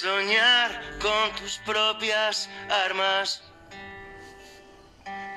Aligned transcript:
Soñar 0.00 0.70
con 1.00 1.34
tus 1.36 1.56
propias 1.64 2.50
armas. 2.86 3.42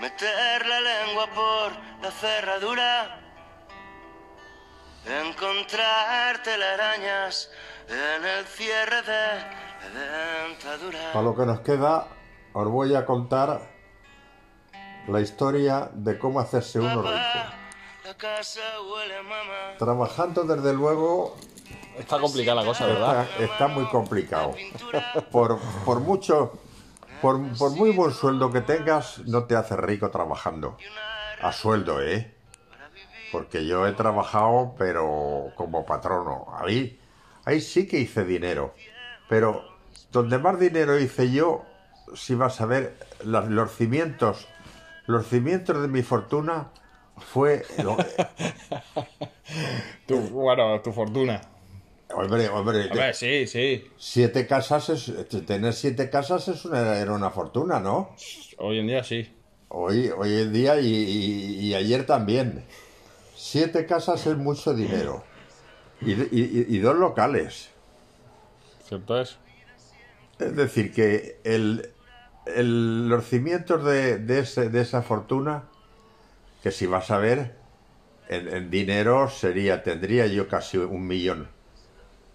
Meter 0.02 0.66
la 0.66 0.81
lengua 0.81 1.27
por 1.27 1.71
la 2.04 2.11
cerradura. 2.11 3.21
Encontrar 5.05 6.43
telarañas 6.43 7.49
en 7.88 8.25
el 8.25 8.45
cierre 8.45 9.02
de 9.02 9.27
la 9.93 10.48
dentadura. 10.49 11.13
Para 11.13 11.23
lo 11.23 11.35
que 11.38 11.45
nos 11.45 11.62
queda, 11.62 12.07
os 12.52 12.67
voy 12.67 12.95
a 12.95 13.05
contar 13.05 13.62
la 15.07 15.21
historia 15.21 15.89
de 15.94 16.20
cómo 16.20 16.41
hacerse 16.41 16.80
uno 16.81 17.02
rico. 17.02 17.13
Papá, 17.13 17.53
la 18.03 18.13
casa 18.17 18.81
huele 18.81 19.20
a 19.20 19.23
mamá. 19.23 19.77
Trabajando 19.77 20.44
desde 20.44 20.73
luego 20.73 21.38
Está 21.99 22.20
complicada 22.20 22.62
la 22.62 22.66
cosa, 22.66 22.85
¿verdad? 22.88 23.27
está, 23.30 23.44
está 23.44 23.67
muy 23.67 23.85
complicado. 23.85 24.55
Por, 25.31 25.59
por 25.85 25.99
mucho, 25.99 26.53
por, 27.22 27.39
por 27.58 27.72
muy 27.72 27.91
buen 27.91 28.12
sueldo 28.12 28.52
que 28.52 28.62
tengas, 28.62 29.20
no 29.27 29.44
te 29.44 29.55
hace 29.55 29.75
rico 29.75 30.09
trabajando. 30.09 30.80
A 31.41 31.52
sueldo, 31.52 32.02
¿eh? 32.02 32.34
Porque 33.31 33.66
yo 33.66 33.85
he 33.85 33.91
trabajado, 33.94 34.73
pero 34.77 35.52
como 35.55 35.85
patrono. 35.85 36.48
Ahí, 36.58 36.99
ahí 37.45 37.62
sí 37.62 37.88
que 37.88 38.00
hice 38.00 38.23
dinero. 38.25 38.73
Pero 39.27 39.63
donde 40.11 40.38
más 40.39 40.59
dinero 40.59 40.97
hice 40.97 41.31
yo, 41.31 41.63
si 42.16 42.34
vas 42.36 42.59
a 42.61 42.66
ver, 42.66 42.97
las- 43.23 43.47
los 43.47 43.72
cimientos, 43.75 44.47
los 45.05 45.27
cimientos 45.27 45.80
de 45.81 45.88
mi 45.88 46.02
fortuna 46.02 46.70
fue... 47.17 47.66
lo- 47.83 47.97
Tu, 50.08 50.17
bueno, 50.30 50.80
tu 50.81 50.92
fortuna. 50.92 51.42
Hombre, 52.13 52.49
hombre, 52.49 53.13
sí, 53.13 53.47
sí. 53.47 53.88
siete 53.97 54.47
casas 54.47 54.89
es... 54.89 55.11
Tener 55.45 55.73
siete 55.73 56.09
casas 56.09 56.47
es 56.47 56.65
una, 56.65 56.97
era 56.97 57.13
una 57.13 57.29
fortuna, 57.29 57.79
¿no? 57.79 58.15
Hoy 58.57 58.79
en 58.79 58.88
día 58.88 59.03
sí. 59.03 59.33
Hoy, 59.69 60.09
hoy 60.17 60.41
en 60.41 60.52
día 60.53 60.80
y, 60.80 60.87
y- 60.87 61.59
y 61.67 61.73
ayer 61.75 62.05
también. 62.05 62.63
Siete 63.35 63.85
casas 63.85 64.25
es 64.27 64.35
mucho 64.37 64.73
dinero. 64.73 65.23
Y, 66.02 66.13
y- 66.13 66.65
y 66.69 66.80
dos 66.80 66.95
locales. 66.97 67.69
¿Cierto 68.87 69.19
es? 69.21 69.37
Es 70.39 70.55
decir, 70.55 70.91
que 70.93 71.39
el, 71.43 71.89
el- 72.45 73.07
los 73.09 73.25
cimientos 73.27 73.83
de, 73.85 74.17
de 74.17 74.39
ese- 74.39 74.69
de 74.69 74.81
esa 74.81 75.02
fortuna, 75.03 75.65
que 76.63 76.71
si 76.71 76.85
vas 76.87 77.11
a 77.11 77.17
ver, 77.17 77.55
en, 78.30 78.47
en 78.47 78.69
dinero 78.71 79.30
sería, 79.30 79.83
tendría 79.83 80.25
yo 80.27 80.47
casi 80.47 80.77
un 80.77 81.05
millón, 81.07 81.47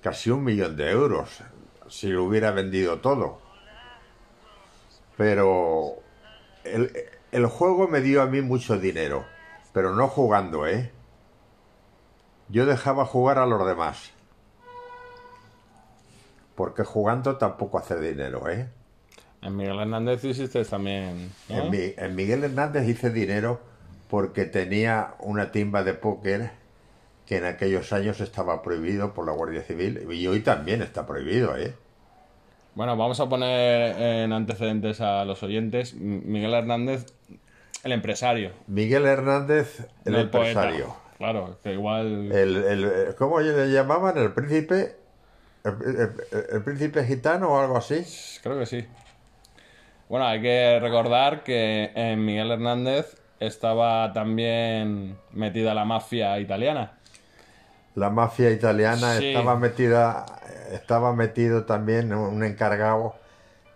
casi 0.05 0.31
un 0.31 0.45
millón 0.45 0.77
de 0.77 0.91
euros, 0.91 1.41
si 1.89 2.09
lo 2.09 2.25
hubiera 2.25 2.51
vendido 2.51 2.99
todo. 3.01 3.39
Pero 5.17 5.95
el, 6.63 6.93
el 7.33 7.47
juego 7.47 7.89
me 7.89 8.03
dio 8.03 8.21
a 8.21 8.27
mí 8.27 8.43
mucho 8.43 8.79
dinero, 8.79 9.25
pero 9.73 9.95
no 9.95 10.07
jugando, 10.09 10.67
¿eh? 10.67 10.93
Yo 12.51 12.67
dejaba 12.67 13.07
jugar 13.07 13.39
a 13.39 13.47
los 13.47 13.67
demás. 13.67 14.11
Porque 16.55 16.85
jugando 16.85 17.37
tampoco 17.39 17.79
hace 17.79 17.99
dinero, 17.99 18.47
¿eh? 18.51 18.69
En 19.41 19.57
Miguel 19.57 19.79
Hernández 19.81 20.23
hiciste 20.23 20.67
también. 20.67 21.33
En, 21.49 21.71
Mi- 21.71 21.95
en 21.97 22.15
Miguel 22.15 22.45
Hernández 22.45 22.87
hice 22.87 23.09
dinero 23.09 23.59
porque 24.11 24.45
tenía 24.45 25.15
una 25.21 25.51
timba 25.51 25.83
de 25.83 25.95
póker 25.95 26.51
que 27.27 27.39
en 27.39 27.45
aquellos 27.45 27.93
años 27.93 28.21
estaba 28.21 28.63
prohibido 28.63 29.15
por 29.15 29.27
la 29.27 29.33
Guardia 29.33 29.63
Civil 29.63 30.07
y 30.11 30.27
hoy 30.27 30.41
también 30.41 30.83
está 30.83 31.07
prohibido, 31.07 31.57
¿eh? 31.57 31.75
Bueno, 32.75 32.97
vamos 32.97 33.21
a 33.21 33.29
poner 33.29 33.97
en 34.01 34.33
antecedentes 34.33 35.01
a 35.01 35.25
los 35.25 35.43
oyentes. 35.43 35.95
Miguel 35.95 36.53
Hernández, 36.55 37.07
el 37.85 37.93
empresario. 37.93 38.51
Miguel 38.67 39.07
Hernández, 39.07 39.81
el 40.05 40.13
no 40.13 40.31
poeta. 40.31 40.49
empresario. 40.65 40.97
Claro, 41.19 41.59
que 41.63 41.73
igual. 41.73 42.33
El, 42.33 42.57
el- 42.57 43.15
¿Cómo 43.17 43.39
le 43.41 43.71
llamaban? 43.71 44.19
¿El 44.19 44.33
príncipe? 44.33 44.97
¿El, 45.63 45.73
el- 45.83 46.47
el 46.53 46.63
príncipe 46.65 47.05
gitano 47.05 47.51
o 47.55 47.61
algo 47.61 47.77
así? 47.77 48.05
Creo 48.43 48.59
que 48.59 48.67
sí. 48.67 48.85
Bueno, 50.09 50.27
hay 50.27 50.43
que 50.43 50.79
recordar 50.81 51.45
que 51.45 51.91
en 51.95 52.25
Miguel 52.25 52.51
Hernández 52.51 53.17
estaba 53.41 54.13
también 54.13 55.17
metida 55.33 55.75
la 55.75 55.85
mafia 55.85 56.39
italiana. 56.41 56.99
La 57.95 58.11
mafia 58.11 58.51
italiana 58.51 59.15
Sí. 59.19 59.29
estaba 59.29 59.57
metida, 59.57 60.27
estaba 60.73 61.13
metido 61.15 61.65
también 61.65 62.13
un 62.13 62.43
encargado, 62.43 63.15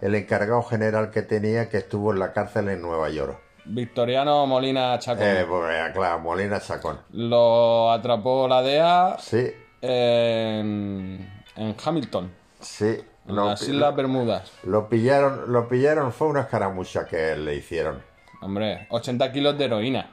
el 0.01 0.15
encargado 0.15 0.62
general 0.62 1.11
que 1.11 1.23
tenía 1.23 1.69
que 1.69 1.77
estuvo 1.79 2.12
en 2.12 2.19
la 2.19 2.33
cárcel 2.33 2.69
en 2.69 2.83
Nueva 2.83 3.09
York. 3.11 3.39
Victoriano 3.65 4.47
Molina 4.47 4.99
Chacón. 4.99 5.23
Eh, 5.25 5.45
pues, 5.49 5.93
claro, 5.93 6.19
Molina 6.21 6.59
Chacón. 6.61 6.99
Lo 7.12 7.93
atrapó 7.93 8.49
la 8.49 8.62
DEA 8.62 9.17
Sí, 9.21 9.53
en, 9.83 11.43
en 11.56 11.77
Hamilton, 11.85 12.33
sí. 12.61 12.87
en 13.29 13.37
Lo, 13.37 13.47
las 13.47 13.62
Islas 13.62 13.95
Bermudas. 13.95 14.50
lo 14.65 14.89
pillaron, 14.89 15.53
lo 15.53 15.69
pillaron, 15.69 16.12
fue 16.12 16.29
una 16.29 16.41
escaramucha 16.43 17.05
que 17.06 17.37
le 17.37 17.55
hicieron. 17.56 18.03
Hombre, 18.41 18.87
80 18.91 19.33
kilos 19.33 19.59
de 19.59 19.65
heroína. 19.67 20.11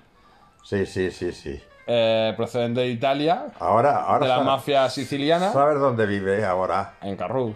Sí, 0.64 0.86
sí, 0.86 1.12
sí, 1.12 1.32
sí. 1.32 1.62
Eh, 1.88 2.34
procedente 2.36 2.82
de 2.82 2.88
Italia, 2.88 3.46
Ahora, 3.60 3.98
ahora 4.06 4.26
de 4.26 4.32
la 4.32 4.40
mafia 4.42 4.90
siciliana, 4.90 5.54
¿Sabes 5.54 5.80
dónde 5.80 6.06
vive 6.08 6.44
ahora? 6.44 6.96
en 7.04 7.16
Carrús. 7.16 7.56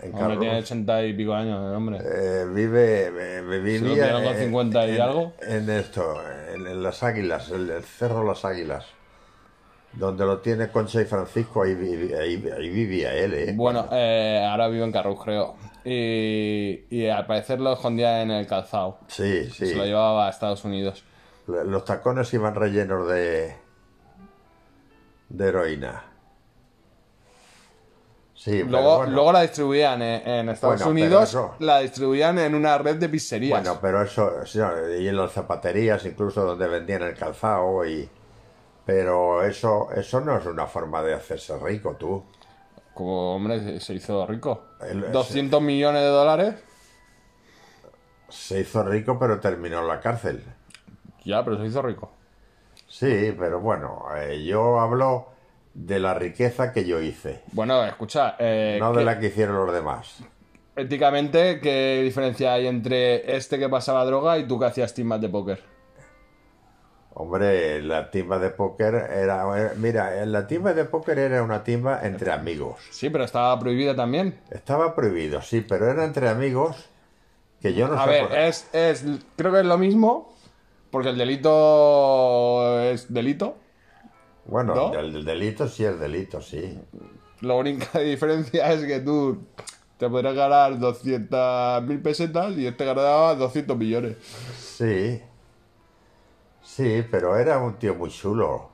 En 0.00 0.14
Hombre, 0.14 0.38
tiene. 0.38 0.58
80 0.60 1.02
y 1.04 1.12
pico 1.12 1.34
años, 1.34 1.68
el 1.68 1.74
hombre. 1.76 1.98
Eh, 2.02 2.46
vive, 2.48 3.08
eh, 3.08 3.42
vivía 3.42 3.80
pillaron 3.92 4.24
con 4.24 4.32
en- 4.32 4.40
50 4.44 4.86
y 4.86 4.94
en- 4.94 5.00
algo. 5.02 5.32
En 5.42 5.68
esto, 5.68 6.14
en, 6.54 6.66
en 6.66 6.82
las 6.82 7.02
Águilas, 7.02 7.50
el, 7.50 7.68
el 7.68 7.84
Cerro 7.84 8.24
Las 8.24 8.46
Águilas, 8.46 8.86
donde 9.92 10.24
lo 10.24 10.38
tiene 10.38 10.68
Concha 10.68 11.02
y 11.02 11.04
Francisco, 11.04 11.62
ahí, 11.64 11.74
vi- 11.74 12.14
ahí, 12.14 12.42
ahí 12.56 12.68
vivía 12.70 13.12
él, 13.14 13.34
¿eh? 13.34 13.52
Bueno, 13.54 13.88
eh, 13.92 14.42
ahora 14.50 14.68
vivo 14.68 14.86
en 14.86 14.92
Carrús, 14.92 15.22
creo. 15.22 15.56
Y, 15.84 16.84
y 16.88 17.08
al 17.08 17.26
parecer 17.26 17.60
lo 17.60 17.74
escondía 17.74 18.22
en 18.22 18.30
el 18.30 18.46
calzado. 18.46 19.00
Sí, 19.08 19.50
sí. 19.50 19.66
Se 19.66 19.74
lo 19.74 19.84
llevaba 19.84 20.28
a 20.28 20.30
Estados 20.30 20.64
Unidos. 20.64 21.04
Los 21.46 21.84
tacones 21.84 22.32
iban 22.34 22.54
rellenos 22.54 23.08
de, 23.08 23.56
de 25.28 25.48
heroína. 25.48 26.04
Sí, 28.34 28.62
Luego, 28.62 28.98
bueno. 28.98 29.12
luego 29.12 29.32
la 29.32 29.42
distribuían 29.42 30.00
en, 30.00 30.26
en 30.26 30.48
Estados 30.48 30.76
Bueno, 30.76 30.92
Unidos, 30.92 31.28
eso- 31.28 31.54
la 31.58 31.80
distribuían 31.80 32.38
en 32.38 32.54
una 32.54 32.78
red 32.78 32.96
de 32.96 33.08
pizzerías. 33.10 33.60
Bueno, 33.60 33.78
pero 33.82 34.00
eso, 34.02 34.32
y 34.98 35.08
en 35.08 35.16
las 35.16 35.32
zapaterías, 35.32 36.06
incluso 36.06 36.42
donde 36.44 36.66
vendían 36.66 37.02
el 37.02 37.14
calzado, 37.14 37.84
y 37.84 38.08
pero 38.86 39.42
eso, 39.44 39.88
eso 39.94 40.20
no 40.22 40.38
es 40.38 40.46
una 40.46 40.66
forma 40.66 41.02
de 41.02 41.12
hacerse 41.14 41.56
rico, 41.58 41.96
tú. 41.98 42.24
Como, 42.94 43.34
hombre, 43.36 43.60
se- 43.60 43.80
se 43.80 43.94
hizo 43.94 44.26
rico. 44.26 44.64
El- 44.80 45.12
200 45.12 45.60
millones 45.60 46.00
de 46.00 46.08
dólares. 46.08 46.54
Se 48.30 48.60
hizo 48.60 48.82
rico, 48.84 49.18
pero 49.18 49.38
terminó 49.38 49.80
en 49.80 49.88
la 49.88 50.00
cárcel. 50.00 50.42
Ya, 51.24 51.44
pero 51.44 51.58
se 51.58 51.66
hizo 51.66 51.82
rico. 51.82 52.10
Sí, 52.88 53.34
pero 53.38 53.60
bueno, 53.60 54.04
eh, 54.16 54.44
yo 54.44 54.80
hablo 54.80 55.28
de 55.74 56.00
la 56.00 56.14
riqueza 56.14 56.72
que 56.72 56.84
yo 56.84 57.00
hice, 57.00 57.42
Bueno, 57.52 57.84
escucha, 57.84 58.34
eh, 58.38 58.78
no 58.80 58.92
¿qué- 58.92 58.98
de 58.98 59.04
la 59.04 59.20
que 59.20 59.26
hicieron 59.28 59.56
los 59.64 59.72
demás. 59.72 60.22
éticamente, 60.74 61.60
¿qué 61.60 62.00
diferencia 62.02 62.54
hay 62.54 62.66
entre 62.66 63.36
este 63.36 63.58
que 63.58 63.68
pasaba 63.68 64.04
droga 64.04 64.38
y 64.38 64.48
tú 64.48 64.58
que 64.58 64.64
hacías 64.66 64.92
timbas 64.94 65.20
de 65.20 65.28
póker? 65.28 65.62
Hombre, 67.12 67.82
la 67.82 68.10
timba 68.10 68.38
de 68.38 68.50
póker 68.50 68.94
era, 68.94 69.56
era- 69.58 69.72
mira, 69.76 70.24
la 70.26 70.46
timba 70.46 70.72
de 70.74 70.84
póker 70.84 71.18
era 71.18 71.42
una 71.42 71.62
timba 71.64 72.00
entre 72.06 72.30
amigos. 72.32 72.80
Sí, 72.90 73.10
pero 73.10 73.24
estaba 73.24 73.58
prohibida 73.58 73.94
también. 73.94 74.38
Estaba 74.50 74.94
prohibido, 74.94 75.42
sí, 75.42 75.60
pero 75.60 75.90
era 75.90 76.04
entre 76.04 76.28
amigos 76.28 76.88
que 77.60 77.74
yo 77.74 77.88
no 77.88 78.00
A 78.00 78.04
sé 78.04 78.10
ver, 78.10 78.28
por- 78.28 78.38
es, 78.38 78.68
es, 78.72 79.04
creo 79.36 79.52
que 79.52 79.60
es 79.60 79.66
lo 79.66 79.76
mismo, 79.76 80.32
porque 80.90 81.10
el 81.10 81.18
delito 81.18 82.80
es 82.82 83.12
delito. 83.12 83.56
Bueno, 84.46 84.74
¿no? 84.74 84.94
el, 84.98 85.16
el 85.16 85.24
delito 85.24 85.68
sí 85.68 85.84
es 85.84 85.98
delito, 85.98 86.40
sí. 86.40 86.78
La 87.40 87.54
única 87.54 87.98
diferencia 88.00 88.72
es 88.72 88.84
que 88.84 89.00
tú 89.00 89.38
te 89.98 90.08
podrías 90.08 90.34
ganar 90.34 90.78
200.000 90.78 92.02
pesetas 92.02 92.56
y 92.56 92.66
este 92.66 92.84
ganaba 92.84 93.34
200 93.34 93.76
millones. 93.76 94.16
Sí. 94.58 95.22
Sí, 96.62 97.04
pero 97.10 97.36
era 97.36 97.58
un 97.58 97.74
tío 97.74 97.94
muy 97.94 98.10
chulo. 98.10 98.70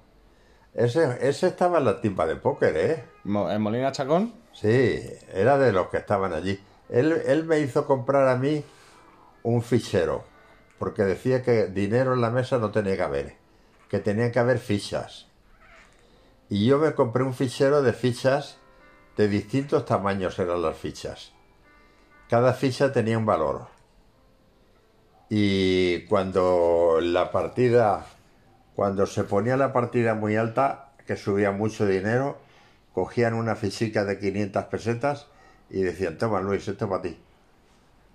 Ese, 0.75 1.19
ese 1.27 1.49
estaba 1.49 1.79
en 1.79 1.87
la 1.87 2.01
timba 2.01 2.27
de 2.27 2.37
póker, 2.37 2.77
¿eh? 2.77 3.05
¿En 3.25 3.63
Molina 3.63 3.91
Chacón? 3.93 4.35
Sí, 4.53 5.03
era 5.33 5.59
de 5.59 5.73
los 5.73 5.89
que 5.89 5.97
estaban 5.97 6.33
allí. 6.33 6.61
Él, 6.89 7.13
él 7.27 7.45
me 7.45 7.59
hizo 7.61 7.87
comprar 7.87 8.29
a 8.29 8.37
mí 8.37 8.63
un 9.43 9.63
fichero, 9.63 10.25
porque 10.79 11.05
decía 11.05 11.43
que 11.43 11.67
dinero 11.67 12.15
en 12.15 12.21
la 12.21 12.31
mesa 12.31 12.59
no 12.59 12.71
tenía 12.71 12.97
que 12.97 13.03
haber, 13.03 13.37
que 13.89 13.99
tenía 13.99 14.31
que 14.33 14.39
haber 14.39 14.59
fichas. 14.59 15.27
Y 16.49 16.67
yo 16.67 16.79
me 16.79 16.95
compré 16.95 17.23
un 17.25 17.35
fichero 17.35 17.83
de 17.83 17.93
fichas 17.93 18.59
de 19.17 19.29
distintos 19.29 19.85
tamaños 19.87 20.39
eran 20.39 20.63
las 20.63 20.77
fichas. 20.77 21.33
Cada 22.29 22.53
ficha 22.53 22.93
tenía 22.93 23.17
un 23.17 23.25
valor. 23.25 23.69
Y 25.29 26.05
cuando 26.07 26.99
la 27.01 27.33
partida, 27.33 28.07
cuando 28.75 29.07
se 29.07 29.25
ponía 29.25 29.57
la 29.57 29.73
partida 29.73 30.15
muy 30.15 30.37
alta, 30.37 30.93
que 31.07 31.17
subía 31.17 31.51
mucho 31.51 31.87
dinero, 31.87 32.39
cogían 32.93 33.35
una 33.35 33.57
fichica 33.57 34.05
de 34.05 34.19
500 34.19 34.65
pesetas 34.65 35.27
y 35.71 35.81
decían, 35.81 36.19
toma 36.19 36.41
Luis, 36.41 36.69
esto 36.69 36.89
para 36.89 37.03
ti. 37.03 37.19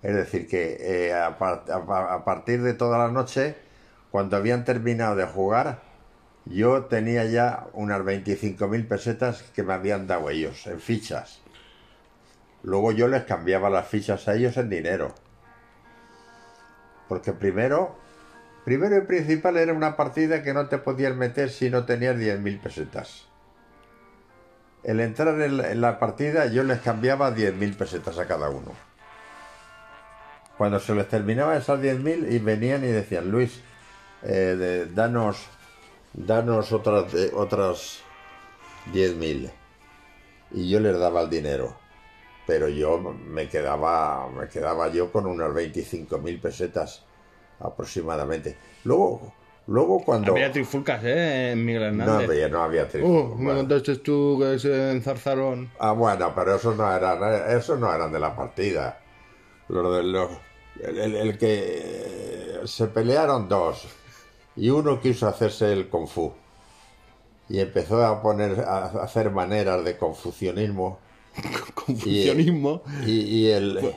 Es 0.02 0.14
decir, 0.14 0.48
que 0.48 0.76
eh, 0.80 1.14
a, 1.14 1.38
par- 1.38 1.64
a- 1.70 2.14
a 2.14 2.24
partir 2.24 2.62
de 2.62 2.74
toda 2.74 2.98
la 2.98 3.08
noche, 3.08 3.56
cuando 4.10 4.36
habían 4.36 4.64
terminado 4.64 5.14
de 5.16 5.24
jugar, 5.26 5.80
yo 6.44 6.86
tenía 6.86 7.24
ya 7.24 7.66
unas 7.72 8.00
25.000 8.02 8.86
pesetas 8.88 9.42
que 9.54 9.62
me 9.62 9.72
habían 9.74 10.06
dado 10.08 10.28
ellos 10.28 10.66
en 10.66 10.80
fichas. 10.80 11.40
Luego 12.64 12.90
yo 12.92 13.06
les 13.08 13.22
cambiaba 13.24 13.70
las 13.70 13.86
fichas 13.86 14.26
a 14.28 14.34
ellos 14.34 14.56
en 14.56 14.68
dinero. 14.70 15.14
Porque 17.08 17.32
primero, 17.32 17.96
primero 18.64 18.96
y 18.96 19.02
principal 19.02 19.56
era 19.56 19.72
una 19.72 19.96
partida 19.96 20.42
que 20.42 20.54
no 20.54 20.68
te 20.68 20.78
podías 20.78 21.14
meter 21.14 21.50
si 21.50 21.70
no 21.70 21.84
tenías 21.84 22.16
10.000 22.16 22.60
pesetas. 22.60 23.28
El 24.82 24.98
entrar 25.00 25.40
en 25.40 25.58
la, 25.58 25.70
en 25.70 25.80
la 25.80 25.98
partida 26.00 26.46
yo 26.46 26.64
les 26.64 26.80
cambiaba 26.80 27.30
10.000 27.30 27.76
pesetas 27.76 28.18
a 28.18 28.26
cada 28.26 28.48
uno. 28.50 28.72
Cuando 30.62 30.78
se 30.78 30.94
les 30.94 31.08
terminaba 31.08 31.56
esas 31.56 31.80
10.000 31.80 32.30
y 32.30 32.38
venían 32.38 32.84
y 32.84 32.86
decían, 32.86 33.28
Luis, 33.32 33.60
eh, 34.22 34.28
de- 34.56 34.86
danos, 34.86 35.48
danos 36.12 36.70
otras, 36.70 37.12
de- 37.12 37.32
otras 37.34 37.98
10.000. 38.92 39.50
Y 40.52 40.70
yo 40.70 40.78
les 40.78 40.96
daba 40.96 41.22
el 41.22 41.30
dinero. 41.30 41.76
Pero 42.46 42.68
yo 42.68 42.96
me 43.00 43.48
quedaba, 43.48 44.28
me 44.30 44.46
quedaba 44.46 44.86
yo 44.86 45.10
con 45.10 45.26
unas 45.26 45.52
25.000 45.52 46.40
pesetas 46.40 47.02
aproximadamente. 47.58 48.56
Luego, 48.84 49.34
luego 49.66 50.04
cuando... 50.04 50.30
Había 50.30 50.52
trifulcas, 50.52 51.02
¿eh? 51.02 51.50
En 51.50 51.64
Miguel 51.64 51.96
No 51.96 52.04
Hernández. 52.04 52.28
había, 52.30 52.48
no 52.48 52.62
había 52.62 52.84
Uh, 52.84 52.86
trifulcas. 52.86 53.38
me 53.40 53.52
contaste 53.52 53.96
tú 53.96 54.38
que 54.40 54.60
se 54.60 54.92
enzarzaron. 54.92 55.72
Ah, 55.80 55.90
bueno, 55.90 56.32
pero 56.36 56.54
esos 56.54 56.76
no 56.76 56.88
eran, 56.94 57.50
esos 57.50 57.80
no 57.80 57.92
eran 57.92 58.12
de 58.12 58.20
la 58.20 58.36
partida. 58.36 59.00
Los 59.68 59.96
de 59.96 60.04
los, 60.04 60.30
el, 60.80 60.98
el- 60.98 61.16
el 61.16 61.38
que 61.38 62.60
se 62.64 62.86
pelearon 62.86 63.48
dos 63.48 63.82
y 64.56 64.70
uno 64.70 65.00
quiso 65.00 65.26
hacerse 65.28 65.72
el 65.72 65.88
kung 65.88 66.06
fu 66.06 66.32
y 67.48 67.58
empezó 67.60 68.04
a 68.04 68.22
poner 68.22 68.60
a 68.60 68.86
hacer 69.02 69.30
maneras 69.30 69.84
de 69.84 69.96
confucianismo 69.98 70.98
Confucianismo. 71.74 72.82
y, 73.06 73.12
y 73.20 73.50
el 73.50 73.94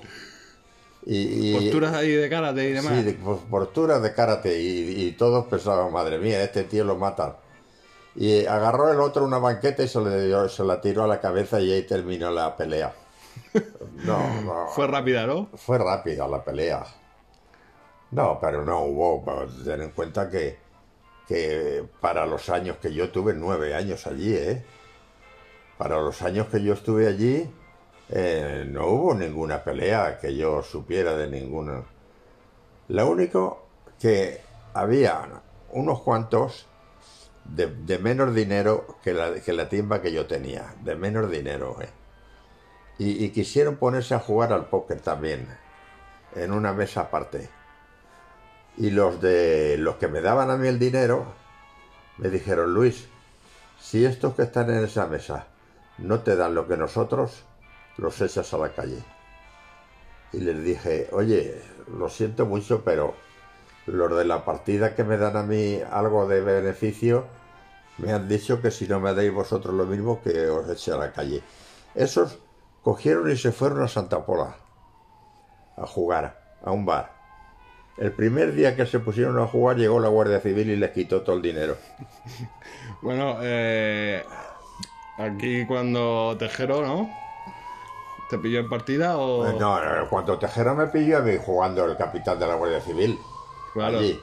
y, 1.06 1.50
y- 1.50 1.54
Posturas 1.54 1.94
ahí 1.94 2.10
de 2.12 2.30
karate 2.30 2.68
y 2.70 2.72
demás. 2.74 2.94
Sí, 2.98 3.04
de 3.04 3.14
pos- 3.14 3.42
posturas 3.50 4.02
de 4.02 4.14
karate 4.14 4.60
y, 4.60 5.06
y 5.06 5.12
todos 5.12 5.46
pensaban, 5.46 5.92
madre 5.94 6.18
mía, 6.18 6.42
este 6.44 6.64
tío 6.64 6.84
lo 6.84 6.96
matan. 6.96 7.36
Y 8.16 8.46
agarró 8.48 8.92
el 8.92 9.00
otro 9.00 9.24
una 9.26 9.38
banqueta 9.38 9.84
y 9.84 9.88
se, 9.88 10.00
le 10.02 10.26
dio- 10.26 10.50
se 10.50 10.64
la 10.64 10.82
tiró 10.82 11.04
a 11.04 11.08
la 11.08 11.20
cabeza 11.20 11.60
y 11.62 11.72
ahí 11.72 11.84
terminó 11.84 12.32
la 12.32 12.56
pelea. 12.58 12.96
No, 14.04 14.42
no. 14.42 14.68
Fue 14.68 14.88
rápida, 14.88 15.26
¿no? 15.26 15.50
Fue 15.56 15.78
rápida 15.78 16.28
la 16.28 16.44
pelea. 16.44 16.86
No, 18.12 18.40
pero 18.40 18.64
no 18.64 18.82
hubo. 18.84 19.24
Ten 19.64 19.82
en 19.82 19.92
cuenta 19.92 20.30
que, 20.30 20.58
que 21.28 21.84
para 22.02 22.26
los 22.26 22.50
años 22.50 22.78
que 22.78 22.94
yo 22.94 23.12
tuve, 23.12 23.34
nueve 23.34 23.76
años 23.76 24.06
allí, 24.08 24.36
¿eh? 24.36 24.66
Para 25.78 26.00
los 26.00 26.22
años 26.22 26.48
que 26.48 26.62
yo 26.64 26.74
estuve 26.74 27.08
allí, 27.08 27.50
eh, 28.10 28.66
no 28.70 28.88
hubo 28.88 29.14
ninguna 29.14 29.64
pelea 29.64 30.18
que 30.20 30.36
yo 30.36 30.62
supiera 30.64 31.16
de 31.16 31.28
ninguna. 31.28 31.84
Lo 32.88 33.10
único 33.10 33.66
que 34.00 34.42
había 34.74 35.42
unos 35.72 36.02
cuantos 36.02 36.68
de, 37.44 37.68
de 37.68 38.00
menos 38.00 38.34
dinero 38.34 38.98
que 39.04 39.14
la, 39.14 39.34
que 39.42 39.54
la 39.54 39.68
timba 39.70 40.02
que 40.02 40.12
yo 40.14 40.26
tenía, 40.28 40.76
de 40.84 40.96
menos 40.96 41.30
dinero, 41.30 41.78
¿eh? 41.82 41.90
Y, 42.98 43.30
quisieron 43.30 43.76
ponerse 43.76 44.16
a 44.16 44.20
jugar 44.20 44.54
al 44.54 44.70
póker 44.70 45.02
también, 45.02 45.48
en 46.36 46.52
una 46.52 46.74
mesa 46.74 47.02
aparte. 47.02 47.50
Y 48.78 48.92
los 48.92 49.22
de 49.22 49.78
los 49.78 49.96
que 49.96 50.08
me 50.08 50.22
daban 50.22 50.50
a 50.50 50.58
mí 50.58 50.68
el 50.68 50.80
dinero 50.80 51.34
me 52.18 52.30
dijeron, 52.30 52.74
Luis, 52.74 53.08
si 53.80 54.06
estos 54.06 54.36
que 54.36 54.44
están 54.44 54.70
en 54.70 54.84
esa 54.84 55.08
mesa 55.08 55.48
no 55.98 56.22
te 56.22 56.36
dan 56.36 56.56
lo 56.56 56.68
que 56.68 56.78
nosotros, 56.78 57.44
los 57.98 58.20
echas 58.22 58.54
a 58.54 58.58
la 58.58 58.70
calle. 58.70 59.04
Y 60.34 60.40
les 60.40 60.64
dije, 60.64 61.08
oye, 61.12 61.62
lo 61.88 62.10
siento 62.10 62.46
mucho, 62.46 62.84
pero 62.84 63.16
los 63.86 64.18
de 64.18 64.26
la 64.26 64.44
partida 64.44 64.96
que 64.96 65.04
me 65.04 65.18
dan 65.18 65.38
a 65.38 65.44
mí 65.44 65.80
algo 65.92 66.28
de 66.28 66.42
beneficio, 66.42 67.26
me 67.98 68.12
han 68.12 68.28
dicho 68.28 68.62
que 68.62 68.72
si 68.72 68.88
no 68.88 69.00
me 69.00 69.14
dais 69.14 69.34
vosotros 69.34 69.74
lo 69.74 69.86
mismo, 69.86 70.22
que 70.22 70.48
os 70.48 70.70
eche 70.70 70.92
a 70.92 70.98
la 70.98 71.14
calle. 71.14 71.42
Esos 71.94 72.40
cogieron 72.86 73.32
y 73.32 73.36
se 73.36 73.52
fueron 73.52 73.82
a 73.82 73.88
Santa 73.88 74.24
Pola 74.24 74.56
a 75.76 75.88
jugar, 75.88 76.40
a 76.64 76.72
un 76.72 76.86
bar. 76.86 77.12
El 77.98 78.12
primer 78.12 78.54
día 78.54 78.76
que 78.76 78.86
se 78.86 79.00
pusieron 79.00 79.40
a 79.40 79.48
jugar 79.48 79.78
llegó 79.78 80.00
la 80.00 80.08
Guardia 80.10 80.40
Civil 80.40 80.70
y 80.70 80.76
les 80.76 80.92
quitó 80.92 81.22
todo 81.24 81.36
el 81.36 81.42
dinero. 81.42 81.76
Bueno, 83.02 83.38
eh, 83.42 84.24
aquí 85.18 85.66
cuando 85.66 86.36
Tejero, 86.40 86.82
¿no? 86.82 87.10
¿Te 88.30 88.38
pilló 88.40 88.60
en 88.62 88.70
partida 88.70 89.18
o...? 89.18 89.46
Eh, 89.48 89.56
No, 89.60 89.80
no, 89.84 90.10
cuando 90.10 90.40
Tejera 90.40 90.74
me 90.74 90.88
pilló 90.88 91.18
a 91.18 91.22
mí 91.22 91.34
jugando 91.44 91.86
el 91.86 91.98
capitán 91.98 92.40
de 92.40 92.48
la 92.48 92.56
Guardia 92.56 92.82
Civil. 92.82 93.20
Claro. 93.74 94.00
Allí. 94.00 94.20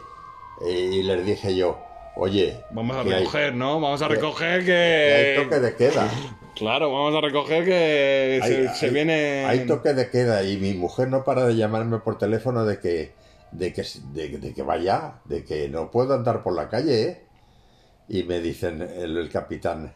Y, 0.66 1.02
les 1.02 1.24
dije 1.24 1.54
yo, 1.54 1.78
oye, 2.16 2.64
Vamos 2.70 2.96
a 2.96 3.00
hay- 3.00 3.10
recoger, 3.10 3.54
¿no? 3.54 3.80
Vamos 3.80 4.02
a 4.02 4.08
recoger 4.08 4.64
que 4.64 4.72
hay 4.72 5.36
que... 5.36 5.42
toque 5.44 5.60
de 5.60 5.76
queda. 5.76 6.08
Claro, 6.62 6.92
vamos 6.92 7.14
a 7.14 7.20
recoger 7.20 7.64
que 7.64 8.40
se, 8.44 8.56
Hay- 8.68 8.68
se 8.76 8.86
hay- 8.86 8.92
viene... 8.92 9.44
Hay 9.46 9.66
toque 9.66 9.94
de 9.94 10.08
queda 10.10 10.42
y 10.44 10.56
mi 10.58 10.74
mujer 10.74 11.08
no 11.08 11.24
para 11.24 11.44
de 11.46 11.56
llamarme 11.56 11.98
por 11.98 12.18
teléfono 12.18 12.64
de 12.64 12.78
que, 12.78 13.12
de 13.50 13.72
que, 13.72 13.84
de, 14.12 14.38
de 14.38 14.54
que 14.54 14.62
vaya, 14.62 15.14
de 15.24 15.44
que 15.44 15.68
no 15.68 15.90
puedo 15.90 16.14
andar 16.14 16.42
por 16.42 16.54
la 16.54 16.68
calle, 16.68 17.02
¿eh? 17.02 17.22
Y 18.08 18.22
me 18.24 18.40
dicen 18.40 18.80
el, 18.82 19.16
el 19.16 19.28
capitán, 19.30 19.92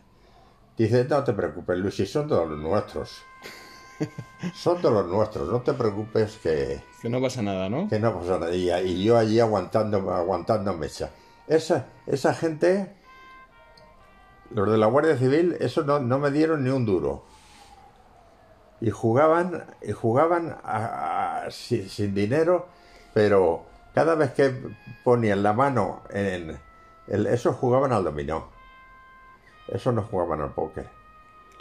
dice, 0.77 1.05
no 1.05 1.23
te 1.23 1.33
preocupes, 1.35 1.79
Luis, 1.79 1.95
si 1.95 2.07
son 2.07 2.29
de 2.29 2.35
los 2.37 2.51
nuestros. 2.59 3.23
Son 4.55 4.83
de 4.83 4.91
los 4.91 5.07
nuestros, 5.07 5.49
no 5.49 5.63
te 5.63 5.73
preocupes 5.73 6.37
que, 6.43 6.81
Que 7.01 7.09
no 7.09 7.19
pasa 7.21 7.41
nada, 7.41 7.71
¿no? 7.71 7.89
que 7.89 7.99
no 7.99 8.13
pasa 8.19 8.39
nada. 8.39 8.55
Y, 8.55 8.71
y 8.71 9.03
yo 9.05 9.17
allí 9.17 9.41
aguantando, 9.41 10.11
aguantando 10.13 10.75
mecha. 10.75 11.09
Esa, 11.49 11.87
esa 12.07 12.35
gente, 12.35 12.91
los 14.51 14.71
de 14.71 14.79
la 14.79 14.87
Guardia 14.87 15.17
Civil, 15.17 15.57
eso 15.61 15.83
no, 15.85 15.99
no 15.99 16.19
me 16.19 16.31
dieron 16.31 16.65
ni 16.65 16.71
un 16.71 16.85
duro. 16.87 17.25
Y 18.81 18.91
jugaban, 18.91 19.65
y 19.83 19.93
jugaban 19.93 20.57
a- 20.63 21.45
a- 21.47 21.51
sin, 21.51 21.89
sin 21.89 22.15
dinero, 22.15 22.69
pero 23.15 23.65
cada 23.95 24.15
vez 24.15 24.33
que 24.33 24.55
ponían 25.05 25.43
la 25.43 25.53
mano 25.53 26.03
en... 26.11 26.59
El, 27.09 27.27
esos 27.27 27.57
jugaban 27.57 27.93
al 27.93 28.05
dominó. 28.05 28.49
Esos 29.69 29.95
no 29.95 30.03
jugaban 30.03 30.41
al 30.41 30.51
póker. 30.53 30.89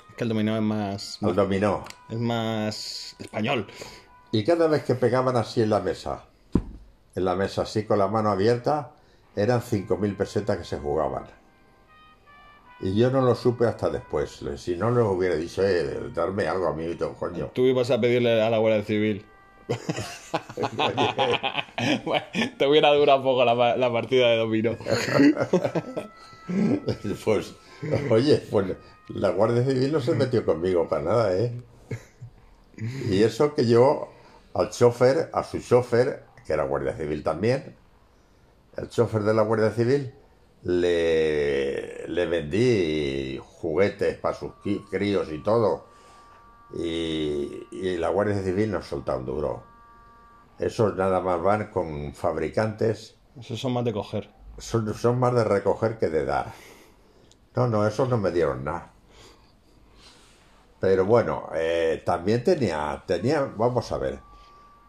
Es 0.10 0.16
que 0.16 0.24
el 0.24 0.30
dominó 0.30 0.56
es 0.56 0.62
más... 0.62 1.20
Al 1.24 1.36
dominó. 1.36 1.84
Es 2.10 2.20
más 2.20 3.16
español. 3.20 3.68
Y 4.32 4.44
cada 4.44 4.68
vez 4.68 4.84
que 4.84 4.96
pegaban 4.96 5.38
así 5.38 5.62
en 5.62 5.70
la 5.70 5.80
mesa, 5.80 6.24
en 7.16 7.24
la 7.26 7.36
mesa 7.36 7.62
así 7.62 7.86
con 7.86 8.00
la 8.00 8.08
mano 8.08 8.30
abierta, 8.32 8.92
eran 9.36 9.62
5.000 9.62 10.18
pesetas 10.18 10.58
que 10.58 10.64
se 10.66 10.78
jugaban. 10.80 11.26
Y 12.82 12.96
yo 12.96 13.10
no 13.10 13.22
lo 13.22 13.36
supe 13.36 13.66
hasta 13.66 13.90
después. 13.90 14.44
Si 14.58 14.76
no 14.76 14.92
les 14.92 15.06
hubiera 15.06 15.36
dicho, 15.36 15.64
eh, 15.64 16.10
darme 16.14 16.48
algo 16.48 16.68
a 16.68 16.74
mí, 16.74 16.94
todo, 16.96 17.14
coño. 17.14 17.52
Tú 17.54 17.66
ibas 17.66 17.90
a 17.92 18.00
pedirle 18.00 18.42
a 18.42 18.50
la 18.50 18.58
Guardia 18.58 18.84
Civil. 18.84 19.26
Bueno, 22.06 22.26
te 22.58 22.68
hubiera 22.68 22.94
durado 22.94 23.24
poco 23.24 23.44
la, 23.44 23.76
la 23.76 23.92
partida 23.92 24.30
de 24.30 24.38
dominó. 24.38 24.78
Pues, 27.24 27.56
oye, 28.12 28.38
pues 28.52 28.78
la 29.10 29.30
Guardia 29.30 29.64
Civil 29.64 29.92
no 29.92 30.00
se 30.00 30.14
metió 30.14 30.46
conmigo 30.46 30.88
para 30.88 31.04
nada, 31.04 31.36
¿eh? 31.36 31.52
Y 32.78 33.24
eso 33.24 33.56
que 33.56 33.68
yo 33.68 34.10
al 34.54 34.70
chofer, 34.70 35.30
a 35.34 35.44
su 35.44 35.60
chofer, 35.60 36.24
que 36.46 36.54
era 36.54 36.64
Guardia 36.64 36.96
Civil 36.96 37.24
también, 37.24 37.76
el 38.78 38.90
chofer 38.90 39.24
de 39.24 39.34
la 39.34 39.42
Guardia 39.42 39.72
Civil, 39.72 40.14
le, 40.66 42.08
le 42.08 42.26
vendí 42.26 43.40
juguetes 43.42 44.18
para 44.18 44.36
sus 44.36 44.54
críos 44.90 45.32
y 45.32 45.42
todo. 45.44 45.86
Y, 46.74 47.68
y 47.72 47.98
la 47.98 48.10
Guardia 48.10 48.42
Civil 48.42 48.72
nos 48.72 48.88
soltó 48.88 49.16
un 49.18 49.26
duro. 49.26 49.64
Esos 50.58 50.96
nada 50.96 51.22
más 51.22 51.42
van 51.42 51.70
con 51.70 52.14
fabricantes 52.14 53.18
Esos 53.40 53.60
son 53.60 53.74
más 53.74 53.86
de 53.86 53.94
coger. 53.94 54.32
son, 54.58 54.94
son 54.96 55.20
más 55.20 55.34
de 55.36 55.44
recoger 55.44 55.98
que 55.98 56.10
de 56.10 56.26
dar. 56.26 56.54
No, 57.56 57.68
no, 57.68 57.86
esos 57.88 58.10
no 58.10 58.18
me 58.18 58.32
dieron 58.32 58.64
nada. 58.64 58.92
Pero 60.80 61.06
bueno, 61.06 61.50
eh, 61.56 62.02
también 62.06 62.44
tenía, 62.44 63.04
tenía, 63.06 63.42
vamos 63.56 63.92
a 63.92 63.98
ver, 63.98 64.20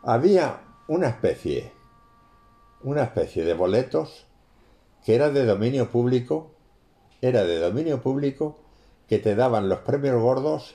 había 0.03 0.61
una 0.89 1.09
especie, 1.09 1.73
una 2.83 3.05
especie 3.05 3.45
de 3.45 3.55
boletos 3.55 4.26
que 5.07 5.15
era 5.15 5.31
de 5.31 5.47
dominio 5.47 5.89
público, 5.91 6.51
era 7.23 7.45
de 7.45 7.59
dominio 7.61 8.03
público 8.03 8.59
que 9.09 9.19
te 9.19 9.35
daban 9.37 9.69
los 9.69 9.79
premios 9.81 10.21
gordos 10.21 10.75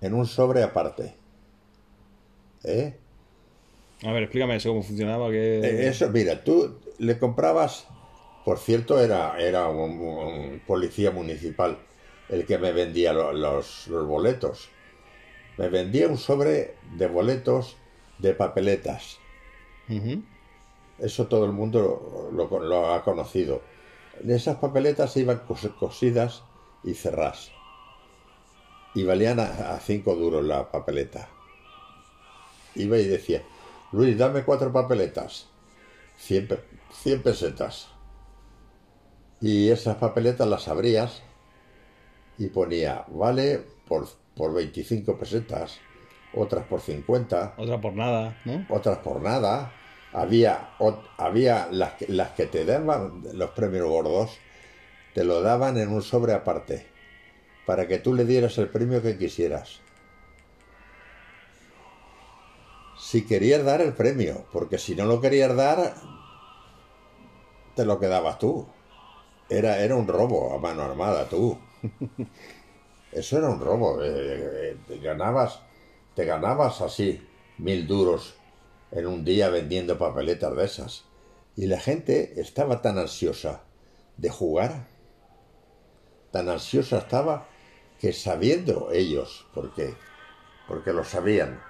en 0.00 0.14
un 0.14 0.26
sobre 0.26 0.62
aparte. 0.62 1.14
¿Eh? 2.64 2.96
A 4.04 4.12
ver, 4.12 4.22
explícame 4.24 4.56
eso, 4.56 4.70
cómo 4.70 4.82
funcionaba. 4.82 5.30
Que... 5.30 5.58
Eh, 5.62 5.88
Eso, 5.88 6.08
mira, 6.10 6.42
tú 6.44 6.78
le 6.98 7.18
comprabas, 7.18 7.86
por 8.44 8.58
cierto, 8.58 9.00
era, 9.00 9.38
era 9.38 9.68
un, 9.68 10.00
un 10.00 10.62
policía 10.66 11.10
municipal 11.10 11.78
el 12.28 12.46
que 12.46 12.58
me 12.58 12.72
vendía 12.72 13.12
lo- 13.12 13.32
los, 13.32 13.86
los 13.88 14.06
boletos. 14.06 14.70
Me 15.58 15.68
vendía 15.68 16.08
un 16.08 16.16
sobre 16.18 16.74
de 16.96 17.06
boletos 17.06 17.76
de 18.18 18.32
papeletas. 18.34 19.18
Eso 20.98 21.26
todo 21.26 21.44
el 21.44 21.52
mundo 21.52 22.30
lo, 22.32 22.48
lo- 22.48 22.60
lo 22.60 22.92
ha 22.92 23.02
conocido. 23.04 23.62
Esas 24.26 24.56
papeletas 24.56 25.16
iban 25.16 25.42
cos- 25.46 25.74
cosidas 25.78 26.42
y 26.84 26.94
cerradas. 26.94 27.52
Y 28.94 29.04
valían 29.04 29.38
a, 29.38 29.74
a 29.74 29.80
cinco 29.80 30.14
duros 30.16 30.44
la 30.44 30.70
papeleta. 30.70 31.28
Iba 32.74 32.98
y 32.98 33.04
decía, 33.06 33.42
Luis, 33.92 34.16
dame 34.18 34.42
cuatro 34.44 34.72
papeletas. 34.72 35.46
100, 36.16 36.48
pe- 36.48 36.64
100 36.92 37.22
pesetas. 37.22 37.88
Y 39.40 39.68
esas 39.70 39.96
papeletas 39.96 40.48
las 40.48 40.66
abrías 40.66 41.22
y 42.38 42.48
ponía, 42.48 43.04
vale 43.08 43.64
por, 43.86 44.08
por 44.36 44.52
25 44.52 45.16
pesetas, 45.16 45.78
otras 46.34 46.66
por 46.66 46.80
50 46.80 47.54
Otra 47.56 47.80
por 47.80 47.94
nada, 47.94 48.36
¿no? 48.44 48.66
otras 48.68 48.98
por 48.98 49.20
nada. 49.22 49.72
Había, 50.12 50.70
había 51.18 51.68
las, 51.70 51.92
las 52.08 52.30
que 52.30 52.46
te 52.46 52.64
daban 52.64 53.22
los 53.34 53.50
premios 53.50 53.86
gordos, 53.86 54.38
te 55.14 55.24
lo 55.24 55.42
daban 55.42 55.76
en 55.76 55.90
un 55.90 56.02
sobre 56.02 56.32
aparte, 56.32 56.86
para 57.66 57.86
que 57.86 57.98
tú 57.98 58.14
le 58.14 58.24
dieras 58.24 58.58
el 58.58 58.68
premio 58.68 59.02
que 59.02 59.18
quisieras. 59.18 59.80
Si 62.98 63.24
querías 63.26 63.64
dar 63.64 63.80
el 63.80 63.92
premio, 63.92 64.44
porque 64.52 64.78
si 64.78 64.94
no 64.94 65.04
lo 65.06 65.20
querías 65.20 65.54
dar, 65.54 65.94
te 67.74 67.84
lo 67.84 67.98
quedabas 68.00 68.38
tú. 68.38 68.66
Era, 69.48 69.78
era 69.78 69.96
un 69.96 70.08
robo 70.08 70.54
a 70.54 70.58
mano 70.58 70.82
armada, 70.82 71.28
tú. 71.28 71.58
Eso 73.12 73.38
era 73.38 73.48
un 73.48 73.60
robo. 73.60 74.02
eh, 74.02 74.08
eh, 74.72 74.76
te 74.86 74.98
ganabas, 74.98 75.60
te 76.14 76.24
ganabas 76.24 76.80
así 76.82 77.20
mil 77.58 77.86
duros 77.86 78.37
en 78.90 79.06
un 79.06 79.24
día 79.24 79.48
vendiendo 79.48 79.98
papeletas 79.98 80.56
de 80.56 80.64
esas. 80.64 81.04
Y 81.56 81.66
la 81.66 81.80
gente 81.80 82.40
estaba 82.40 82.82
tan 82.82 82.98
ansiosa 82.98 83.62
de 84.16 84.30
jugar, 84.30 84.86
tan 86.30 86.48
ansiosa 86.48 86.98
estaba 86.98 87.48
que 88.00 88.12
sabiendo 88.12 88.90
ellos, 88.92 89.46
porque, 89.54 89.94
porque 90.66 90.92
lo 90.92 91.04
sabían, 91.04 91.60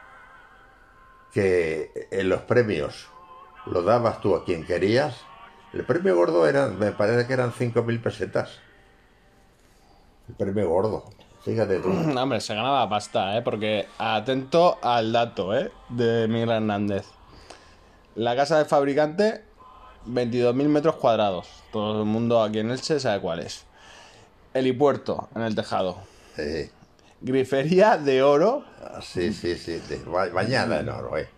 que 1.32 2.08
en 2.10 2.28
los 2.28 2.42
premios 2.42 3.08
lo 3.66 3.82
dabas 3.82 4.20
tú 4.20 4.34
a 4.34 4.44
quien 4.44 4.64
querías, 4.64 5.25
el 5.72 5.84
premio 5.84 6.16
gordo 6.16 6.46
era, 6.46 6.68
me 6.68 6.92
parece 6.92 7.26
que 7.26 7.34
eran 7.34 7.52
5.000 7.52 8.02
pesetas. 8.02 8.58
El 10.28 10.34
premio 10.34 10.68
gordo, 10.68 11.10
fíjate 11.45 11.78
tú. 11.80 11.88
No, 11.92 12.23
hombre, 12.23 12.40
se 12.40 12.54
ganaba 12.54 12.88
pasta, 12.88 13.37
¿eh? 13.37 13.42
Porque 13.42 13.87
atento 13.99 14.78
al 14.83 15.12
dato, 15.12 15.57
¿eh? 15.57 15.71
De 15.88 16.26
Miguel 16.28 16.50
Hernández. 16.50 17.07
La 18.14 18.35
casa 18.37 18.59
del 18.59 18.66
fabricante, 18.66 19.45
22.000 20.07 20.68
metros 20.68 20.97
cuadrados. 20.97 21.47
Todo 21.73 22.00
el 22.00 22.07
mundo 22.07 22.42
aquí 22.42 22.59
en 22.59 22.71
Elche 22.71 22.99
sabe 22.99 23.21
cuál 23.21 23.40
es. 23.40 23.64
Helipuerto 24.54 25.28
en 25.35 25.42
el 25.42 25.54
tejado. 25.54 25.99
Eh, 26.37 26.71
Grifería 27.21 27.97
de 27.97 28.23
oro. 28.23 28.64
ah, 28.83 29.00
sí, 29.02 29.33
sí, 29.33 29.57
sí, 29.57 29.73
de- 29.88 30.02
ba- 30.04 30.28
bañada 30.30 30.80
en 30.80 30.88
oro, 30.88 31.16
eh. 31.18 31.28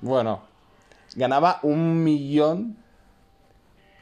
Bueno, 0.00 0.42
ganaba 1.16 1.60
un 1.62 2.02
millón 2.02 2.76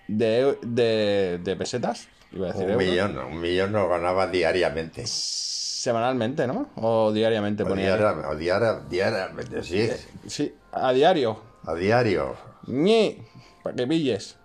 de, 0.09 0.59
de, 0.62 1.38
de 1.42 1.56
pesetas. 1.56 2.09
Iba 2.32 2.46
a 2.48 2.52
decir 2.52 2.64
Un 2.64 2.70
euros. 2.72 2.86
millón, 2.86 3.18
un 3.18 3.40
millón 3.40 3.72
lo 3.72 3.88
ganaba 3.88 4.26
diariamente. 4.26 5.06
Semanalmente, 5.06 6.46
¿no? 6.46 6.68
O 6.76 7.12
diariamente 7.12 7.62
O, 7.64 7.66
ponía. 7.68 7.96
diaria- 7.96 8.28
o 8.28 8.34
diaria- 8.36 8.80
diariamente, 8.88 9.62
sí, 9.62 9.90
Sí, 10.26 10.54
a 10.72 10.92
diario. 10.92 11.38
a 11.66 11.74
diario. 11.74 12.36
Ñi, 12.68 13.18
para 13.62 13.74
que 13.76 13.86
pilles. 13.86 14.36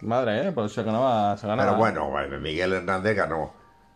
Madre, 0.00 0.46
¿eh? 0.48 0.52
Pues 0.52 0.72
se 0.72 0.82
ganaba, 0.82 1.36
se 1.36 1.46
ganaba. 1.46 1.70
Pero 1.70 1.78
bueno, 1.78 2.10
bueno, 2.10 2.38
Miguel 2.38 2.72
Hernández 2.72 3.16
ganó 3.16 3.52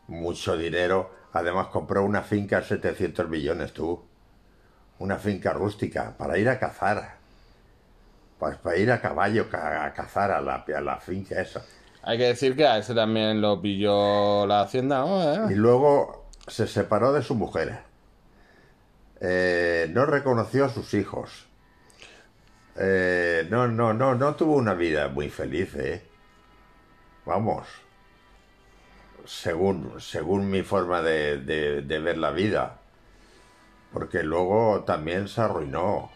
mucho 0.09 0.57
dinero. 0.57 1.11
Además 1.33 1.69
compró 1.69 2.05
una 2.05 2.23
finca 2.23 2.59
a 2.59 2.63
700 2.63 3.29
millones, 3.29 3.73
tú. 3.73 4.03
Una 4.99 5.17
finca 5.19 5.53
rústica 5.53 6.15
para 6.19 6.39
ir 6.39 6.49
a 6.49 6.59
cazar. 6.59 7.19
Pues 8.43 8.57
para 8.57 8.77
ir 8.77 8.91
a 8.91 9.01
caballo 9.01 9.49
ca- 9.49 9.85
a 9.85 9.93
cazar 9.95 10.33
a 10.33 10.41
la, 10.41 10.65
a 10.77 10.81
la 10.81 10.97
finca 10.99 11.41
esa. 11.41 11.63
Hay 12.03 12.19
que 12.19 12.25
decir 12.25 12.57
que 12.57 12.67
a 12.67 12.77
ese 12.77 12.93
también 12.93 13.41
lo 13.41 13.63
pilló 13.63 14.45
la 14.49 14.63
hacienda, 14.63 14.99
¿no? 15.03 15.49
Y 15.49 15.53
¿Eh? 15.53 15.57
luego 15.57 16.27
se 16.49 16.67
separó 16.67 17.13
de 17.13 17.23
su 17.23 17.37
mujer. 17.37 17.79
Eh, 19.21 19.89
no 19.93 20.07
reconoció 20.07 20.65
a 20.65 20.71
sus 20.71 20.93
hijos. 20.95 21.47
Eh, 22.75 23.47
no, 23.49 23.69
no, 23.69 23.95
no, 23.95 24.17
no 24.17 24.35
tuvo 24.35 24.57
una 24.57 24.75
vida 24.75 25.07
muy 25.07 25.31
feliz, 25.31 25.77
¿eh? 25.77 26.03
Vamos. 27.25 27.69
Según, 29.25 30.01
según 30.01 30.51
mi 30.51 30.63
forma 30.65 31.01
de, 31.01 31.39
de- 31.39 31.83
de 31.83 31.99
ver 32.01 32.19
la 32.19 32.33
vida. 32.33 32.81
Porque 33.93 34.25
luego 34.25 34.83
también 34.85 35.29
se 35.29 35.43
arruinó. 35.43 36.11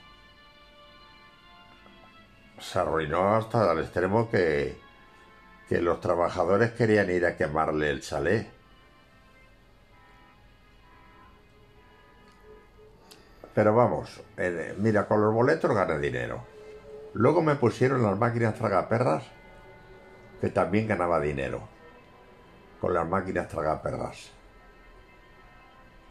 Se 2.58 2.78
arruinó 2.78 3.36
hasta 3.36 3.72
el 3.72 3.80
extremo 3.80 4.30
que, 4.30 4.80
que 5.68 5.80
los 5.80 6.00
trabajadores 6.00 6.72
querían 6.72 7.10
ir 7.10 7.26
a 7.26 7.36
quemarle 7.36 7.90
el 7.90 8.00
chalet. 8.00 8.48
Pero 13.54 13.74
vamos, 13.74 14.20
eh, 14.36 14.74
mira, 14.76 15.06
con 15.06 15.22
los 15.22 15.32
boletos 15.32 15.74
gané 15.74 15.98
dinero. 15.98 16.44
Luego 17.14 17.40
me 17.40 17.54
pusieron 17.54 18.02
las 18.02 18.18
máquinas 18.18 18.54
tragaperras, 18.54 19.24
que 20.40 20.50
también 20.50 20.86
ganaba 20.86 21.20
dinero. 21.20 21.66
Con 22.80 22.92
las 22.92 23.08
máquinas 23.08 23.48
tragaperras. 23.48 24.30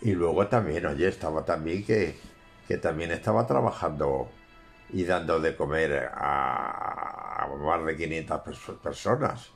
Y 0.02 0.14
luego 0.14 0.48
también, 0.48 0.88
oye, 0.88 1.08
estaba 1.08 1.46
también 1.46 1.86
que, 1.86 2.20
que 2.68 2.78
también 2.78 3.12
estaba 3.12 3.46
trabajando 3.46 4.28
y 4.90 5.04
dando 5.06 5.40
de 5.40 5.56
comer 5.56 6.12
a, 6.14 7.44
a 7.44 7.48
más 7.48 7.86
de 7.86 7.96
500 7.96 8.42
perso- 8.42 8.78
personas. 8.80 9.52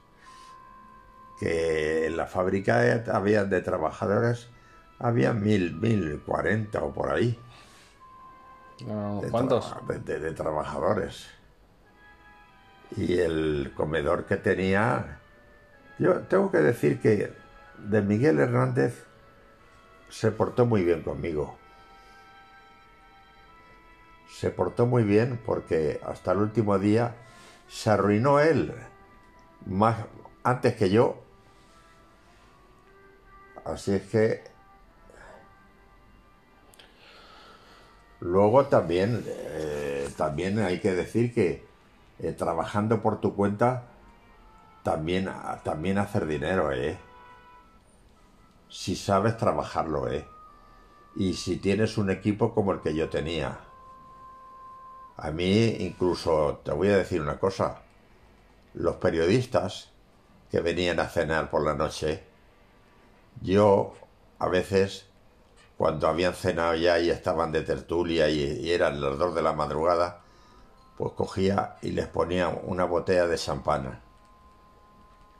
Que 1.39 2.05
en 2.07 2.17
la 2.17 2.25
fábrica 2.27 3.03
había 3.13 3.45
de 3.45 3.61
trabajadores, 3.61 4.49
había 4.99 5.31
mil, 5.33 5.73
mil 5.75 6.19
cuarenta 6.25 6.81
o 6.83 6.93
por 6.93 7.11
ahí. 7.11 7.39
No, 8.85 9.21
de 9.21 9.29
¿Cuántos? 9.29 9.69
traba- 9.71 9.93
De, 9.93 9.99
de- 9.99 10.19
de 10.19 10.31
trabajadores. 10.33 11.27
Y 12.97 13.19
el 13.19 13.71
comedor 13.75 14.25
que 14.25 14.35
tenía. 14.37 15.19
Yo 15.99 16.21
tengo 16.21 16.51
que 16.51 16.57
decir 16.59 16.99
que 16.99 17.31
de 17.77 18.01
Miguel 18.01 18.39
Hernández 18.39 19.05
se 20.09 20.31
portó 20.31 20.65
muy 20.65 20.83
bien 20.83 21.03
conmigo. 21.03 21.57
Se 24.29 24.51
portó 24.51 24.85
muy 24.85 25.03
bien 25.03 25.39
porque 25.45 25.99
hasta 26.05 26.31
el 26.31 26.39
último 26.39 26.79
día 26.79 27.15
se 27.67 27.89
arruinó 27.89 28.39
él 28.39 28.73
más 29.65 29.97
antes 30.43 30.75
que 30.75 30.89
yo. 30.89 31.17
Así 33.65 33.93
es 33.93 34.03
que 34.03 34.43
Luego 38.21 38.65
también, 38.65 39.23
eh, 39.25 40.09
también 40.17 40.59
hay 40.59 40.79
que 40.79 40.91
decir 40.91 41.33
que 41.33 41.63
eh, 42.19 42.33
trabajando 42.33 43.01
por 43.01 43.21
tu 43.21 43.33
cuenta 43.33 43.85
también, 44.83 45.29
también 45.63 45.97
hacer 45.97 46.25
dinero, 46.25 46.71
¿eh? 46.73 46.97
Si 48.67 48.95
sabes 48.95 49.37
trabajarlo, 49.37 50.11
¿eh? 50.11 50.27
Y 51.15 51.33
si 51.33 51.57
tienes 51.57 51.97
un 51.97 52.09
equipo 52.09 52.53
como 52.53 52.73
el 52.73 52.81
que 52.81 52.93
yo 52.93 53.09
tenía. 53.09 53.57
A 55.21 55.31
mí 55.31 55.75
incluso, 55.79 56.61
te 56.63 56.71
voy 56.71 56.87
a 56.87 56.97
decir 56.97 57.21
una 57.21 57.37
cosa, 57.37 57.79
los 58.73 58.95
periodistas 58.95 59.89
que 60.49 60.61
venían 60.61 60.99
a 61.01 61.09
cenar 61.09 61.49
por 61.49 61.65
la 61.65 61.73
noche, 61.75 62.23
yo 63.41 63.95
a 64.39 64.47
veces, 64.47 65.07
cuando 65.77 66.07
habían 66.07 66.33
cenado 66.33 66.75
ya 66.75 66.99
y 66.99 67.09
estaban 67.09 67.51
de 67.51 67.63
tertulia 67.63 68.29
y, 68.29 68.61
y 68.61 68.71
eran 68.71 69.01
las 69.01 69.17
dos 69.17 69.35
de 69.35 69.41
la 69.41 69.51
madrugada, 69.51 70.21
pues 70.97 71.11
cogía 71.13 71.75
y 71.81 71.91
les 71.91 72.07
ponía 72.07 72.47
una 72.47 72.85
botella 72.85 73.27
de 73.27 73.37
champán. 73.37 74.01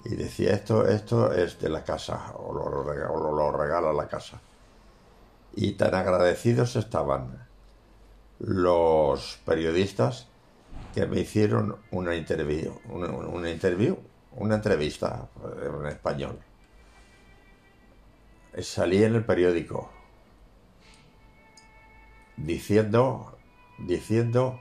Y 0.04 0.16
decía, 0.16 0.52
esto, 0.52 0.86
esto 0.88 1.32
es 1.32 1.58
de 1.60 1.70
la 1.70 1.86
casa, 1.86 2.34
o 2.36 2.54
lo, 2.54 2.64
o 2.64 3.34
lo 3.34 3.52
regala 3.54 3.94
la 3.94 4.08
casa. 4.10 4.42
Y 5.56 5.74
tan 5.74 5.96
agradecidos 5.96 6.76
estaban 6.76 7.49
los 8.40 9.40
periodistas 9.46 10.28
que 10.94 11.06
me 11.06 11.22
hicieron 11.22 11.78
una 11.92 12.16
interview, 12.16 12.74
una, 12.90 13.10
una 13.10 13.50
interview, 13.50 13.98
una 14.32 14.56
entrevista 14.56 15.28
en 15.64 15.86
español. 15.88 16.40
Salí 18.62 19.04
en 19.04 19.16
el 19.16 19.24
periódico 19.24 19.92
diciendo, 22.38 23.38
diciendo, 23.78 24.60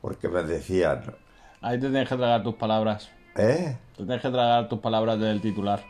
porque 0.00 0.28
me 0.28 0.42
decían, 0.42 1.16
Ahí 1.60 1.80
te 1.80 1.88
tienes 1.88 2.08
que 2.08 2.16
tragar 2.16 2.42
tus 2.42 2.54
palabras. 2.54 3.10
¿eh? 3.36 3.76
Te 3.96 4.04
tienes 4.04 4.22
que 4.22 4.30
tragar 4.30 4.68
tus 4.68 4.78
palabras 4.78 5.18
del 5.18 5.40
titular. 5.40 5.82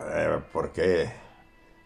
Eh, 0.00 0.40
porque 0.52 1.10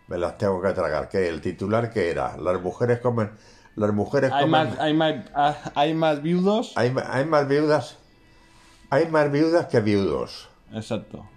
me 0.09 0.19
las 0.19 0.37
tengo 0.39 0.61
que 0.61 0.73
tragar. 0.73 1.09
¿Qué? 1.09 1.29
¿El 1.29 1.41
titular 1.41 1.91
qué 1.91 2.11
era? 2.11 2.37
Las 2.37 2.61
mujeres 2.61 2.99
comen... 3.01 3.31
Las 3.77 3.93
mujeres 3.93 4.33
Hay 4.33 4.45
comen... 4.45 4.69
más, 4.71 4.79
hay, 4.79 4.95
más, 4.95 5.15
ah, 5.35 5.57
hay 5.75 5.95
más 5.95 6.23
viudos. 6.23 6.73
Hay, 6.77 6.91
más 6.91 7.47
viudas. 7.47 7.99
Hay 8.89 9.07
más 9.09 9.31
viudas 9.31 9.67
que 9.67 9.81
viudos. 9.81 10.49
Exacto. 10.73 11.29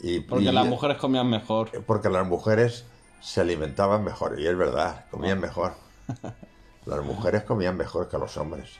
Y, 0.00 0.20
Porque 0.20 0.46
y- 0.46 0.52
las 0.52 0.66
mujeres 0.66 0.96
comían 0.96 1.30
mejor. 1.30 1.70
Porque 1.86 2.08
las 2.08 2.26
mujeres 2.26 2.84
se 3.20 3.40
alimentaban 3.40 4.02
mejor. 4.04 4.40
Y 4.40 4.46
es 4.46 4.56
verdad, 4.56 5.06
comían 5.10 5.40
mejor. 5.40 5.74
Las 6.86 7.04
mujeres 7.04 7.42
comían 7.42 7.76
mejor 7.76 8.08
que 8.08 8.16
los 8.16 8.38
hombres. 8.38 8.70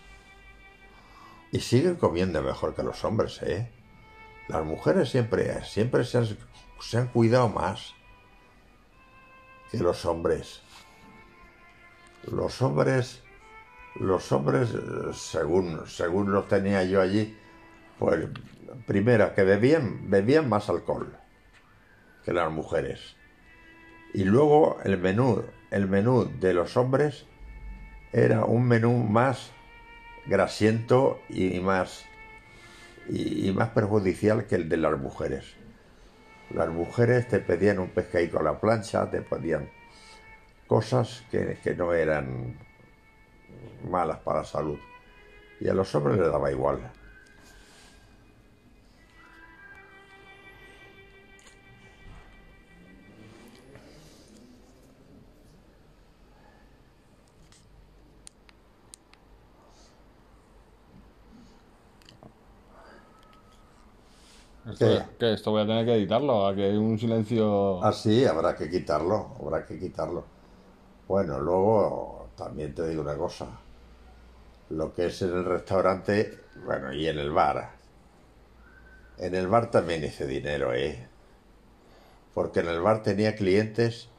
Y 1.52 1.61
siguen 1.61 1.97
comiendo 1.97 2.40
mejor 2.40 2.75
que 2.75 2.83
los 2.83 3.05
hombres, 3.05 3.43
¿eh? 3.43 3.71
Las 4.49 4.64
mujeres 4.64 5.11
siempre, 5.11 5.62
siempre 5.64 6.05
se 6.05 6.17
han, 6.17 6.26
se 6.81 6.97
han 6.97 7.09
cuidado 7.09 7.50
más 7.50 7.93
que 9.71 9.76
los 9.76 10.07
hombres. 10.07 10.62
Los 12.25 12.61
hombres, 12.63 13.23
los 13.95 14.33
hombres, 14.33 14.75
eh, 14.75 15.13
según, 15.15 15.87
según 15.87 16.33
los 16.33 16.49
tenía 16.49 16.85
yo 16.85 17.01
allí, 17.01 17.37
pues 17.99 18.27
primero 18.87 19.35
que 19.35 19.45
bebían, 19.45 20.11
bebían 20.11 20.49
más 20.49 20.69
alcohol 20.69 21.17
que 22.25 22.33
las 22.33 22.51
mujeres. 22.51 23.17
Y 24.13 24.25
luego 24.25 24.79
el 24.85 24.99
menú, 24.99 25.45
el 25.71 25.89
menú 25.89 26.31
de 26.41 26.55
los 26.55 26.77
hombres 26.77 27.27
era 28.13 28.45
un 28.45 28.67
menú 28.67 28.97
más 29.05 29.51
grasiento 30.27 31.21
y 31.29 31.61
más 31.61 32.05
y, 33.09 33.49
y 33.49 33.53
más 33.53 33.71
perjudicial 33.71 34.47
que 34.47 34.57
el 34.57 34.69
de 34.69 34.77
las 34.77 34.99
mujeres. 34.99 35.55
Las 36.51 36.69
mujeres 36.69 37.29
te 37.29 37.41
pedían 37.41 37.79
un 37.79 37.89
pescadito 37.89 38.39
a 38.39 38.43
la 38.43 38.61
plancha, 38.61 39.11
te 39.11 39.21
pedían 39.21 39.71
cosas 40.69 41.25
que, 41.31 41.59
que 41.65 41.75
no 41.75 41.93
eran 41.93 42.57
malas 43.89 44.19
para 44.21 44.41
la 44.41 44.45
salud. 44.45 44.79
Y 45.61 45.69
a 45.69 45.75
los 45.75 45.92
hombres 45.95 46.19
les 46.19 46.31
daba 46.31 46.53
igual. 46.53 46.92
Esto. 64.71 65.27
Esto 65.27 65.51
voy 65.51 65.62
a 65.62 65.66
tener 65.66 65.85
que 65.87 65.95
editarlo, 65.95 66.47
a 66.47 66.55
que 66.55 66.66
hay 66.66 66.77
un 66.77 66.99
silencio. 66.99 67.83
Ah, 67.83 67.92
sí, 67.92 68.25
habrá 68.25 68.55
que 68.55 68.71
quitarlo, 68.71 69.35
habrá 69.40 69.64
que 69.64 69.79
quitarlo. 69.79 70.38
Bueno, 71.09 71.40
luego 71.40 72.29
también 72.37 72.75
te 72.75 72.87
digo 72.87 73.01
una 73.01 73.16
cosa. 73.16 73.47
Lo 74.68 74.94
que 74.94 75.07
es 75.07 75.23
en 75.23 75.31
el 75.31 75.47
restaurante, 75.47 76.38
bueno, 76.66 76.92
y 76.92 77.09
en 77.09 77.18
el 77.18 77.31
bar. 77.31 77.71
En 79.16 79.35
el 79.35 79.49
bar 79.49 79.71
también 79.71 80.05
hice 80.05 80.27
dinero, 80.27 80.75
¿eh? 80.75 81.09
Porque 82.35 82.61
en 82.61 82.68
el 82.68 82.81
bar 82.83 83.03
tenía 83.03 83.35
clientes. 83.35 84.11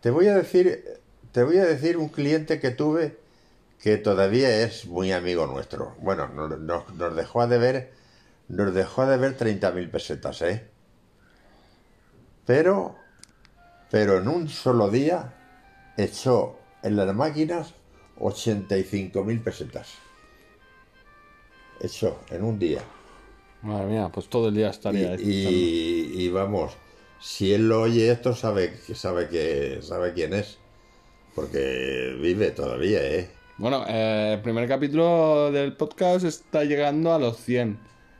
Te 0.00 0.10
voy 0.10 0.28
a 0.28 0.36
decir, 0.36 1.00
te 1.32 1.42
voy 1.42 1.58
a 1.58 1.66
decir 1.66 1.96
un 1.96 2.08
cliente 2.08 2.60
que 2.60 2.70
tuve 2.70 3.18
que 3.82 3.96
todavía 3.96 4.62
es 4.62 4.86
muy 4.86 5.10
amigo 5.10 5.48
nuestro. 5.48 5.96
Bueno, 5.98 6.28
nos, 6.28 7.16
dejó 7.16 7.46
de 7.48 7.58
ver, 7.58 7.92
nos 8.46 8.72
dejó 8.72 9.04
de 9.06 9.16
ver 9.16 9.36
30.000 9.36 9.90
pesetas, 9.90 10.42
¿eh? 10.42 10.68
Pero, 12.46 12.96
pero 13.90 14.18
en 14.18 14.28
un 14.28 14.48
solo 14.48 14.90
día 14.90 15.34
echó 16.04 16.56
en 16.82 16.96
las 16.96 17.14
máquinas 17.14 17.74
85.000 18.18 19.42
pesetas. 19.42 19.94
Echó 21.80 22.18
en 22.30 22.44
un 22.44 22.58
día. 22.58 22.80
Madre 23.62 23.86
mía, 23.86 24.10
pues 24.12 24.28
todo 24.28 24.48
el 24.48 24.54
día 24.54 24.66
Y, 24.66 24.70
estaría. 24.70 25.14
y- 25.16 26.12
y 26.14 26.28
vamos, 26.30 26.72
si 27.20 27.52
él 27.52 27.68
lo 27.68 27.82
oye 27.82 28.10
esto, 28.10 28.34
sabe, 28.34 28.76
sabe, 28.94 29.28
que, 29.28 29.80
sabe 29.82 30.12
quién 30.14 30.34
es. 30.34 30.58
Porque 31.34 32.16
vive 32.20 32.50
todavía, 32.50 33.02
¿eh? 33.02 33.30
Bueno, 33.56 33.84
eh, 33.88 34.32
el 34.34 34.40
primer 34.42 34.66
capítulo 34.68 35.52
del 35.52 35.76
podcast 35.76 36.24
está 36.24 36.64
llegando 36.64 37.12
a 37.14 37.18
los 37.18 37.36
100. 37.38 37.78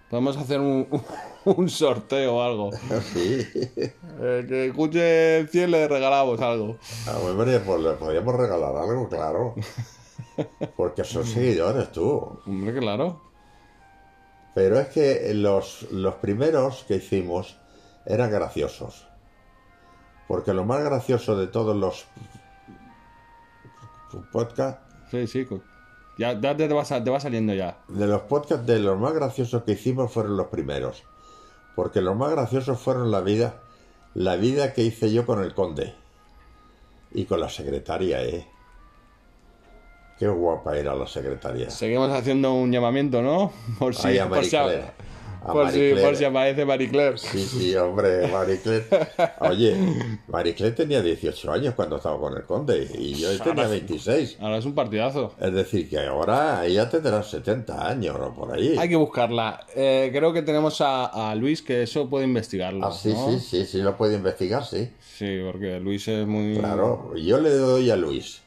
Podemos 0.08 0.36
hacer 0.36 0.60
un, 0.60 0.86
un 0.90 1.02
sorteo 1.68 2.36
o 2.36 2.42
algo. 2.42 2.70
Sí. 3.12 3.46
El 4.20 4.46
que 4.46 4.66
escuche 4.66 5.46
100 5.46 5.70
le 5.70 5.88
regalamos 5.88 6.40
algo. 6.40 6.76
Ah, 7.06 7.16
hombre, 7.22 7.58
pues 7.60 7.80
le 7.80 7.92
podríamos 7.92 8.34
regalar 8.34 8.76
algo, 8.76 9.08
claro. 9.08 9.54
Porque 10.76 11.04
son 11.04 11.24
seguidores, 11.24 11.90
tú. 11.92 12.38
Hombre, 12.46 12.78
claro. 12.78 13.20
Pero 14.54 14.78
es 14.80 14.88
que 14.88 15.32
los, 15.34 15.90
los 15.92 16.14
primeros 16.16 16.84
que 16.84 16.96
hicimos 16.96 17.56
eran 18.04 18.30
graciosos. 18.30 19.06
Porque 20.28 20.52
lo 20.52 20.64
más 20.64 20.82
gracioso 20.84 21.36
de 21.36 21.46
todos 21.46 21.76
los 21.76 22.06
podcasts, 24.32 24.80
Sí, 25.10 25.26
sí. 25.26 25.46
Ya, 26.18 26.38
ya 26.38 26.56
te, 26.56 26.68
va, 26.68 26.84
te 26.84 27.10
va 27.10 27.18
saliendo 27.20 27.54
ya. 27.54 27.78
de 27.88 28.06
los 28.06 28.22
podcasts 28.22 28.66
de 28.66 28.78
los 28.78 28.98
más 28.98 29.12
graciosos 29.12 29.62
que 29.64 29.72
hicimos 29.72 30.12
fueron 30.12 30.36
los 30.36 30.46
primeros. 30.48 31.02
Porque 31.74 32.00
los 32.00 32.16
más 32.16 32.30
graciosos 32.30 32.78
fueron 32.78 33.10
la 33.10 33.20
vida, 33.20 33.60
la 34.14 34.36
vida 34.36 34.72
que 34.72 34.82
hice 34.82 35.12
yo 35.12 35.26
con 35.26 35.42
el 35.42 35.54
conde. 35.54 35.94
Y 37.12 37.24
con 37.24 37.40
la 37.40 37.48
secretaria, 37.48 38.22
eh. 38.22 38.46
Qué 40.18 40.28
guapa 40.28 40.76
era 40.76 40.94
la 40.94 41.06
secretaria. 41.06 41.70
Seguimos 41.70 42.10
haciendo 42.10 42.52
un 42.52 42.70
llamamiento, 42.70 43.22
¿no? 43.22 43.52
Por 43.78 43.94
si, 43.94 44.08
Ay, 44.08 44.28
por 44.28 44.44
si. 44.44 44.56
A 45.42 45.52
por 45.52 45.64
Marie 45.64 45.72
si, 45.72 45.90
Claire. 45.92 46.02
por 46.06 46.16
si 46.16 46.24
aparece 46.24 46.64
Marie 46.64 46.88
Claire. 46.90 47.18
Sí, 47.18 47.42
sí, 47.44 47.74
hombre, 47.76 48.28
Mariclet. 48.28 48.86
Oye, 49.40 49.74
Mariclet 50.28 50.76
tenía 50.76 51.00
18 51.02 51.52
años 51.52 51.74
cuando 51.74 51.96
estaba 51.96 52.18
con 52.18 52.36
el 52.36 52.44
conde 52.44 52.88
y 52.98 53.14
yo 53.14 53.36
tenía 53.38 53.66
26. 53.66 54.36
Ahora 54.40 54.58
es 54.58 54.64
un 54.66 54.74
partidazo. 54.74 55.34
Es 55.40 55.52
decir, 55.52 55.88
que 55.88 55.98
ahora 55.98 56.64
ella 56.66 56.88
tendrá 56.90 57.22
70 57.22 57.88
años 57.88 58.16
o 58.20 58.34
por 58.34 58.52
ahí. 58.54 58.76
Hay 58.78 58.88
que 58.88 58.96
buscarla. 58.96 59.66
Eh, 59.74 60.10
creo 60.12 60.32
que 60.32 60.42
tenemos 60.42 60.80
a, 60.80 61.30
a 61.30 61.34
Luis 61.34 61.62
que 61.62 61.82
eso 61.82 62.08
puede 62.08 62.24
investigarlo. 62.26 62.86
Ah, 62.86 62.92
sí, 62.92 63.12
¿no? 63.12 63.30
sí, 63.30 63.40
sí, 63.40 63.64
sí, 63.64 63.78
lo 63.78 63.96
puede 63.96 64.16
investigar, 64.16 64.64
sí. 64.64 64.90
Sí, 65.00 65.38
porque 65.44 65.80
Luis 65.80 66.06
es 66.08 66.26
muy. 66.26 66.58
Claro, 66.58 67.14
yo 67.16 67.40
le 67.40 67.50
doy 67.50 67.90
a 67.90 67.96
Luis 67.96 68.42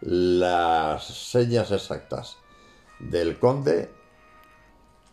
las 0.00 1.04
señas 1.04 1.70
exactas 1.70 2.36
del 2.98 3.38
conde 3.38 3.88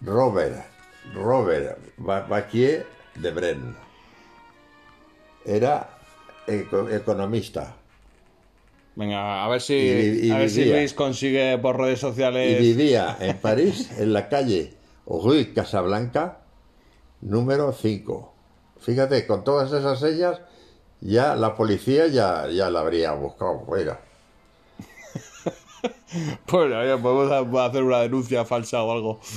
Robert, 0.01 0.65
Robert 1.13 1.77
Baquier 1.97 2.85
de 3.15 3.31
Bren. 3.31 3.75
Era 5.45 5.89
eco- 6.47 6.89
economista 6.89 7.75
Venga, 8.95 9.45
a 9.45 9.47
ver 9.47 9.61
si, 9.61 9.73
Y 9.75 9.95
vi- 10.11 10.27
y 10.27 10.31
a 10.31 10.37
ver 10.39 10.49
si 10.49 10.59
vivía. 10.63 10.77
Luis 10.77 10.93
consigue 10.93 11.57
por 11.59 11.77
redes 11.77 11.99
y 11.99 12.01
sociales. 12.01 12.59
vivía 12.59 13.15
en 13.21 13.37
París, 13.37 13.89
en 13.97 14.11
la 14.11 14.27
calle 14.27 14.73
Rue 15.05 15.53
Casablanca, 15.53 16.39
número 17.21 17.71
5. 17.71 18.33
Fíjate, 18.81 19.25
con 19.25 19.43
todas 19.45 19.71
esas 19.71 19.99
señas, 20.01 20.41
ya 20.99 21.35
la 21.35 21.55
policía 21.55 22.07
ya, 22.07 22.47
ya 22.49 22.69
la 22.69 22.81
habría 22.81 23.13
buscado 23.13 23.63
fuera. 23.65 24.01
Pues 26.47 26.69
ya 26.71 26.97
podemos 26.97 27.31
hacer 27.61 27.83
una 27.83 27.99
denuncia 27.99 28.43
falsa 28.43 28.83
o 28.83 28.91
algo. 28.91 29.19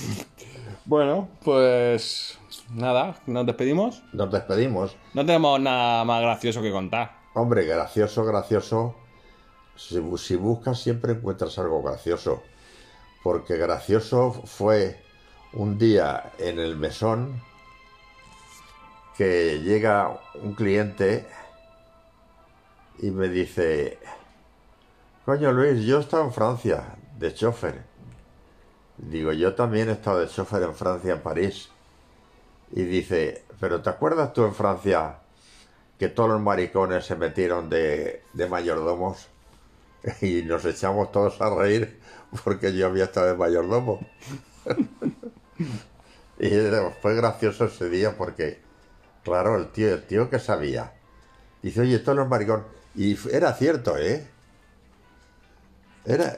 Bueno, 0.85 1.29
pues 1.45 2.39
nada, 2.71 3.17
nos 3.27 3.47
despedimos. 3.47 4.03
Nos 4.13 4.31
despedimos. 4.33 4.97
No 5.15 5.25
tenemos 5.25 5.61
nada 5.61 6.05
más 6.05 6.21
gracioso 6.23 6.61
que 6.61 6.73
contar. 6.73 7.19
Hombre, 7.35 7.65
gracioso, 7.65 8.25
gracioso. 8.25 8.95
Si, 9.77 9.97
bu- 9.99 10.19
si 10.19 10.37
buscas 10.37 10.81
siempre 10.81 11.13
encuentras 11.13 11.59
algo 11.59 11.83
gracioso. 11.83 12.43
Porque 13.23 13.57
gracioso 13.57 14.33
fue 14.33 15.01
un 15.53 15.79
día 15.79 16.33
en 16.39 16.59
el 16.59 16.77
mesón 16.77 17.41
que 19.17 19.61
llega 19.63 20.21
un 20.43 20.55
cliente 20.55 21.27
y 22.99 23.11
me 23.11 23.29
dice, 23.29 23.99
coño 25.25 25.53
Luis, 25.53 25.85
yo 25.85 25.99
he 25.99 26.01
estado 26.01 26.25
en 26.25 26.33
Francia 26.33 26.97
de 27.19 27.33
chofer. 27.35 27.85
Digo, 29.03 29.33
yo 29.33 29.55
también 29.55 29.89
he 29.89 29.93
estado 29.93 30.21
de 30.21 30.29
chofer 30.29 30.63
en 30.63 30.75
Francia, 30.75 31.13
en 31.15 31.21
París. 31.21 31.69
Y 32.73 32.83
dice, 32.85 33.45
pero 33.61 33.83
¿te 33.83 33.91
acuerdas 33.91 34.33
tú 34.33 34.45
en 34.45 34.55
Francia 34.55 35.19
que 35.99 36.09
todos 36.09 36.31
los 36.31 36.41
maricones 36.41 37.05
se 37.07 37.17
metieron 37.17 37.69
de, 37.69 38.23
de 38.33 38.49
mayordomos? 38.49 39.29
Y 40.21 40.43
nos 40.43 40.65
echamos 40.65 41.13
todos 41.13 41.41
a 41.41 41.55
reír 41.55 42.01
porque 42.45 42.75
yo 42.75 42.87
había 42.87 43.05
estado 43.05 43.29
de 43.29 43.37
mayordomo. 43.37 44.01
y 46.39 46.51
fue 47.01 47.15
gracioso 47.15 47.67
ese 47.67 47.89
día 47.89 48.17
porque, 48.17 48.61
claro, 49.25 49.57
el 49.57 49.71
tío, 49.71 49.95
el 49.95 50.05
tío 50.05 50.31
que 50.31 50.39
sabía. 50.39 50.93
Dice, 51.63 51.83
oye, 51.83 51.99
todos 52.01 52.19
los 52.19 52.29
maricones. 52.29 52.67
Y 52.95 53.17
era 53.31 53.53
cierto, 53.55 53.97
¿eh? 53.97 54.27
Era, 56.05 56.37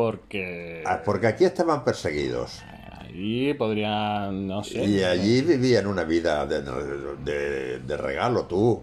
Porque 0.00 0.84
ah, 0.86 1.02
porque 1.04 1.26
aquí 1.26 1.44
estaban 1.44 1.84
perseguidos. 1.84 2.62
ahí 2.98 3.54
podrían, 3.54 4.46
no 4.46 4.62
sé. 4.64 4.88
Y 4.88 5.02
allí 5.02 5.42
vivían 5.42 5.86
una 5.86 6.04
vida 6.04 6.46
de, 6.46 6.62
de- 6.62 7.78
de 7.80 7.96
regalo, 7.96 8.44
tú. 8.46 8.82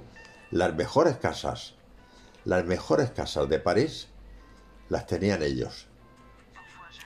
Las 0.52 0.76
mejores 0.76 1.18
casas, 1.18 1.74
las 2.46 2.66
mejores 2.66 3.12
casas 3.12 3.50
de 3.50 3.60
París, 3.60 4.08
las 4.90 5.08
tenían 5.08 5.44
ellos. 5.44 5.88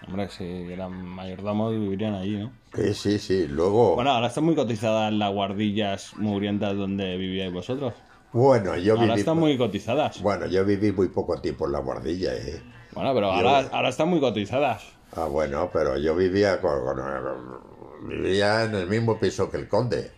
Hombre, 0.07 0.29
si 0.29 0.43
eran 0.43 0.91
mayordomos 0.93 1.71
vivirían 1.73 2.15
allí, 2.15 2.37
¿no? 2.37 2.51
Sí, 2.75 2.93
sí, 2.93 3.19
sí. 3.19 3.47
Luego, 3.47 3.95
Bueno, 3.95 4.11
ahora 4.11 4.27
están 4.27 4.43
muy 4.45 4.55
cotizadas 4.55 5.13
las 5.13 5.31
guardillas 5.31 6.13
mugrientas 6.17 6.75
donde 6.75 7.17
vivíais 7.17 7.51
vosotros. 7.53 7.93
bueno, 8.33 8.75
yo 8.77 8.97
Ahora 8.97 9.13
viví, 9.13 9.19
están 9.19 9.37
muy 9.37 9.57
cotizadas. 9.57 10.17
bueno, 10.21 10.47
yo 10.47 10.65
viví 10.65 10.91
muy 10.91 11.09
poco 11.09 11.39
tiempo 11.41 11.65
en 11.65 11.73
la 11.73 11.79
guardilla, 11.79 12.35
¿eh? 12.35 12.63
Bueno, 12.93 13.13
pero 13.13 13.31
ahora, 13.31 13.67
ahora 13.71 13.89
están 13.89 14.09
muy 14.09 14.19
cotizadas. 14.19 14.83
Ah, 15.13 15.25
bueno, 15.25 15.69
pero 15.71 15.97
yo 15.97 16.15
vivía 16.15 16.59
con, 16.61 16.83
con- 16.83 18.07
vivía 18.09 18.63
en 18.63 18.75
el 18.75 18.87
mismo 18.87 19.19
piso 19.19 19.49
que 19.49 19.57
el 19.57 19.67
conde. 19.67 20.11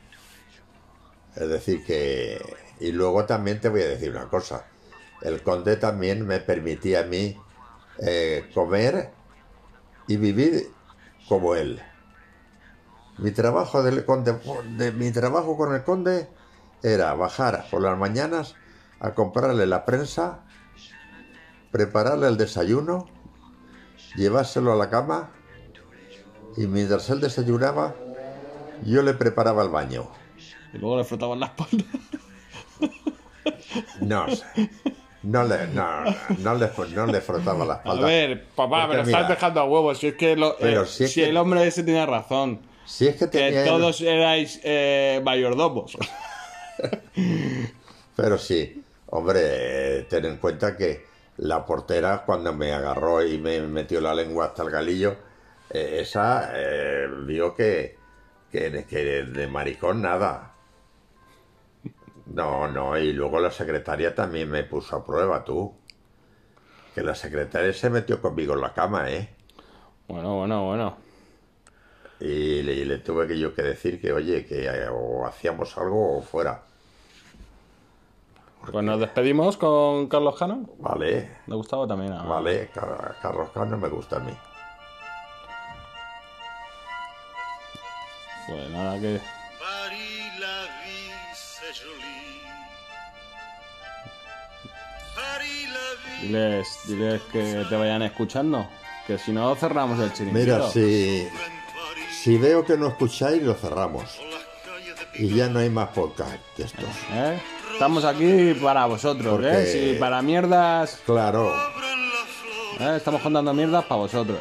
Es 1.35 1.49
decir 1.49 1.83
que 1.83 2.39
y 2.79 2.91
luego 2.91 3.25
también 3.25 3.59
te 3.61 3.69
voy 3.69 3.81
a 3.81 3.87
decir 3.87 4.11
una 4.11 4.27
cosa. 4.29 4.65
El 5.21 5.41
conde 5.41 5.77
también 5.77 6.25
me 6.25 6.39
permitía 6.39 7.01
a 7.01 7.03
mí 7.03 7.37
eh, 7.99 8.49
comer 8.53 9.11
y 10.07 10.17
vivir 10.17 10.67
como 11.27 11.55
él. 11.55 11.81
Mi 13.17 13.31
trabajo 13.31 13.83
del 13.83 14.05
conde, 14.05 14.33
de 14.77 14.91
mi 14.91 15.11
trabajo 15.11 15.55
con 15.57 15.73
el 15.73 15.83
conde 15.83 16.27
era 16.81 17.13
bajar 17.13 17.65
por 17.69 17.81
las 17.81 17.97
mañanas 17.97 18.55
a 18.99 19.13
comprarle 19.13 19.65
la 19.67 19.85
prensa, 19.85 20.39
prepararle 21.73 22.27
el 22.27 22.37
desayuno 22.37 23.09
llevárselo 24.15 24.71
a 24.71 24.75
la 24.75 24.89
cama 24.91 25.31
y 26.55 26.67
mientras 26.67 27.09
él 27.09 27.19
desayunaba, 27.19 27.95
yo 28.85 29.01
le 29.01 29.15
preparaba 29.15 29.63
el 29.63 29.69
baño. 29.69 30.07
Y 30.71 30.77
luego 30.77 30.97
le 30.99 31.03
frotaban 31.03 31.39
la 31.41 31.47
espalda. 31.47 31.83
No 34.01 34.27
sé. 34.29 34.43
No 35.23 35.43
le, 35.43 35.67
no, 35.67 36.03
no 36.39 36.55
le, 36.55 36.69
no 36.93 37.05
le 37.07 37.21
frotaba 37.21 37.65
la 37.65 37.73
A 37.73 37.77
espalda. 37.77 38.05
ver, 38.05 38.45
papá, 38.55 38.81
Porque 38.81 38.87
me 38.87 38.97
lo 38.97 39.05
mira, 39.05 39.19
estás 39.21 39.29
dejando 39.29 39.59
a 39.61 39.63
huevos. 39.65 39.97
Si 39.97 40.07
es 40.07 40.15
que, 40.15 40.35
lo- 40.35 40.55
Pero 40.59 40.83
eh, 40.83 40.85
si 40.85 40.97
si, 40.97 41.03
es 41.05 41.13
que- 41.15 41.29
el 41.29 41.37
hombre 41.37 41.65
ese 41.65 41.83
tenía 41.83 42.05
razón. 42.05 42.59
Si 42.85 43.07
es 43.07 43.15
que 43.15 43.29
Que 43.29 43.63
todos 43.65 44.01
erais 44.01 44.59
eh, 44.63 45.21
mayordomos. 45.23 45.97
Pero 48.15 48.37
sí, 48.37 48.83
hombre, 49.07 50.03
ten 50.03 50.25
en 50.25 50.37
cuenta 50.37 50.75
que 50.77 51.05
la 51.37 51.65
portera 51.65 52.23
cuando 52.25 52.53
me 52.53 52.73
agarró 52.73 53.25
y 53.25 53.37
me 53.37 53.61
metió 53.61 54.01
la 54.01 54.13
lengua 54.13 54.45
hasta 54.45 54.63
el 54.63 54.69
galillo, 54.69 55.15
eh, 55.69 55.97
esa 56.01 56.51
eh, 56.53 57.07
vio 57.25 57.55
que, 57.55 57.97
que, 58.51 58.85
que 58.85 59.23
de 59.23 59.47
maricón 59.47 60.01
nada. 60.01 60.53
No, 62.25 62.67
no, 62.67 62.97
y 62.97 63.13
luego 63.13 63.39
la 63.39 63.51
secretaria 63.51 64.15
también 64.15 64.49
me 64.49 64.63
puso 64.63 64.95
a 64.95 65.05
prueba, 65.05 65.43
tú. 65.43 65.75
Que 66.95 67.01
la 67.01 67.15
secretaria 67.15 67.73
se 67.73 67.89
metió 67.89 68.21
conmigo 68.21 68.53
en 68.53 68.61
la 68.61 68.73
cama, 68.73 69.11
¿eh? 69.11 69.35
Bueno, 70.07 70.37
bueno, 70.37 70.65
bueno. 70.65 70.97
Y 72.19 72.61
le, 72.61 72.73
y 72.73 72.85
le 72.85 72.99
tuve 72.99 73.27
que 73.27 73.37
yo 73.37 73.53
que 73.53 73.63
decir 73.63 73.99
que, 73.99 74.13
oye, 74.13 74.45
que 74.45 74.65
eh, 74.65 74.87
o 74.89 75.25
hacíamos 75.25 75.77
algo 75.77 76.17
o 76.17 76.21
fuera. 76.21 76.63
Pues 78.71 78.83
nos 78.83 78.99
despedimos 78.99 79.57
con 79.57 80.07
Carlos 80.07 80.37
Cano. 80.37 80.69
Vale, 80.79 81.37
Me 81.47 81.55
gustaba 81.55 81.85
también. 81.87 82.13
a- 82.13 82.23
vale, 82.23 82.69
Car- 82.73 83.17
Carlos 83.21 83.49
Cano 83.53 83.77
me 83.77 83.89
gusta 83.89 84.17
a 84.17 84.19
mí. 84.19 84.33
Pues 88.47 88.69
nada, 88.71 88.99
que. 88.99 89.21
Diles, 96.21 96.67
diles 96.87 97.21
que 97.31 97.65
te 97.69 97.75
vayan 97.75 98.01
escuchando. 98.03 98.67
Que 99.05 99.17
si 99.17 99.31
no, 99.33 99.53
cerramos 99.55 99.99
el 99.99 100.13
chiringuito. 100.13 100.39
Mira, 100.57 100.69
si, 100.69 101.27
si 102.21 102.37
veo 102.37 102.63
que 102.63 102.77
no 102.77 102.87
escucháis, 102.87 103.41
lo 103.43 103.53
cerramos. 103.53 104.19
Y 105.15 105.35
ya 105.35 105.49
no 105.49 105.59
hay 105.59 105.69
más 105.69 105.89
podcast 105.89 106.37
de 106.57 106.63
estos. 106.63 106.85
¿Eh? 107.11 107.39
Estamos 107.73 108.05
aquí 108.05 108.53
para 108.61 108.85
vosotros, 108.85 109.33
Porque- 109.33 109.49
¿eh? 109.63 109.93
Si 109.93 109.99
para 109.99 110.21
mierdas. 110.21 110.99
Claro. 111.05 111.53
¿eh? 112.79 112.93
Estamos 112.97 113.21
contando 113.21 113.53
mierdas 113.53 113.83
para 113.85 114.01
vosotros. 114.01 114.39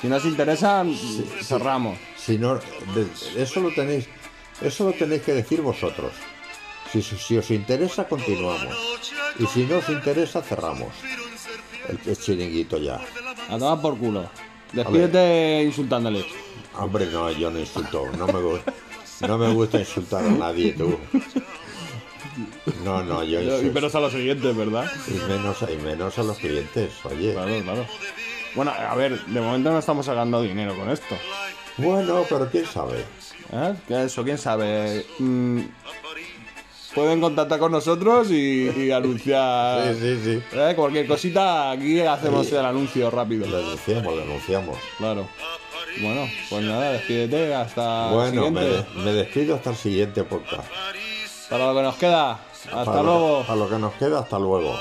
Si 0.00 0.08
no 0.08 0.16
os 0.16 0.24
interesan, 0.24 0.94
cerramos. 1.42 1.98
si 2.16 2.38
no, 2.38 2.54
de- 2.94 3.06
eso 3.42 3.60
lo 3.60 3.70
tenéis, 3.74 4.06
eso 4.62 4.84
lo 4.84 4.92
tenéis 4.92 5.22
que 5.22 5.34
decir 5.34 5.60
vosotros. 5.60 6.12
Si, 6.90 7.02
si 7.02 7.36
os 7.36 7.50
interesa, 7.50 8.08
continuamos. 8.08 8.74
Y 9.38 9.46
si 9.46 9.64
no 9.64 9.76
os 9.78 9.88
interesa, 9.88 10.42
cerramos. 10.42 10.88
El, 11.88 11.98
el 12.06 12.16
chiringuito 12.18 12.78
ya. 12.78 12.98
A 13.48 13.58
tomar 13.58 13.80
por 13.80 13.98
culo. 13.98 14.28
Despídete 14.72 15.62
insultándoles. 15.64 16.24
Hombre, 16.78 17.06
no, 17.06 17.30
yo 17.32 17.50
no 17.50 17.58
insulto. 17.58 18.06
No 18.16 18.26
me, 18.26 18.60
no 19.28 19.38
me 19.38 19.52
gusta 19.52 19.78
insultar 19.80 20.24
a 20.24 20.30
nadie, 20.30 20.72
tú. 20.72 20.98
No, 22.84 23.02
no, 23.02 23.22
yo 23.24 23.40
Y 23.62 23.70
menos 23.70 23.94
a 23.94 24.00
los 24.00 24.12
siguientes, 24.12 24.56
¿verdad? 24.56 24.90
Y 25.08 25.12
menos, 25.30 25.56
y 25.62 25.76
menos 25.82 26.18
a 26.18 26.22
los 26.22 26.38
clientes, 26.38 26.92
oye. 27.04 27.32
Claro, 27.32 27.62
claro. 27.62 27.86
Bueno, 28.54 28.72
a 28.72 28.94
ver, 28.96 29.18
de 29.26 29.40
momento 29.40 29.70
no 29.70 29.78
estamos 29.78 30.06
sacando 30.06 30.42
dinero 30.42 30.76
con 30.76 30.90
esto. 30.90 31.14
Bueno, 31.76 32.24
pero 32.28 32.48
quién 32.50 32.66
sabe. 32.66 33.04
¿Eh? 33.52 33.74
Que 33.86 34.04
eso, 34.04 34.24
quién 34.24 34.38
sabe. 34.38 35.06
Mm, 35.18 35.60
pueden 36.94 37.20
contactar 37.20 37.58
con 37.60 37.72
nosotros 37.72 38.30
y, 38.30 38.68
y 38.70 38.90
anunciar. 38.90 39.94
Sí, 39.94 40.00
sí, 40.00 40.20
sí. 40.24 40.42
¿Eh? 40.52 40.72
Cualquier 40.76 41.06
cosita, 41.06 41.70
aquí 41.70 42.00
hacemos 42.00 42.46
Sí. 42.48 42.54
el 42.56 42.64
anuncio 42.64 43.10
rápido. 43.10 43.46
Lo 43.46 43.58
denunciamos, 43.58 44.04
lo 44.14 44.20
denunciamos. 44.20 44.78
Claro. 44.98 45.28
Bueno, 46.00 46.28
pues 46.48 46.64
nada, 46.64 46.92
despídete 46.92 47.52
hasta 47.54 48.08
el 48.08 48.14
Bueno, 48.14 48.50
me, 48.50 48.60
siguiente. 48.62 48.90
me 49.00 49.12
despido 49.12 49.54
hasta 49.56 49.70
el 49.70 49.76
siguiente 49.76 50.22
podcast. 50.24 50.68
Para 51.50 51.66
lo 51.66 51.74
que 51.74 51.82
nos 51.82 51.96
queda. 51.96 52.30
Hasta 52.32 52.84
Para 52.84 53.02
lo- 53.02 53.18
luego. 53.18 53.42
Para 53.46 53.56
lo 53.58 53.68
que 53.68 53.78
nos 53.78 53.92
queda, 53.94 54.20
hasta 54.20 54.38
luego. 54.38 54.72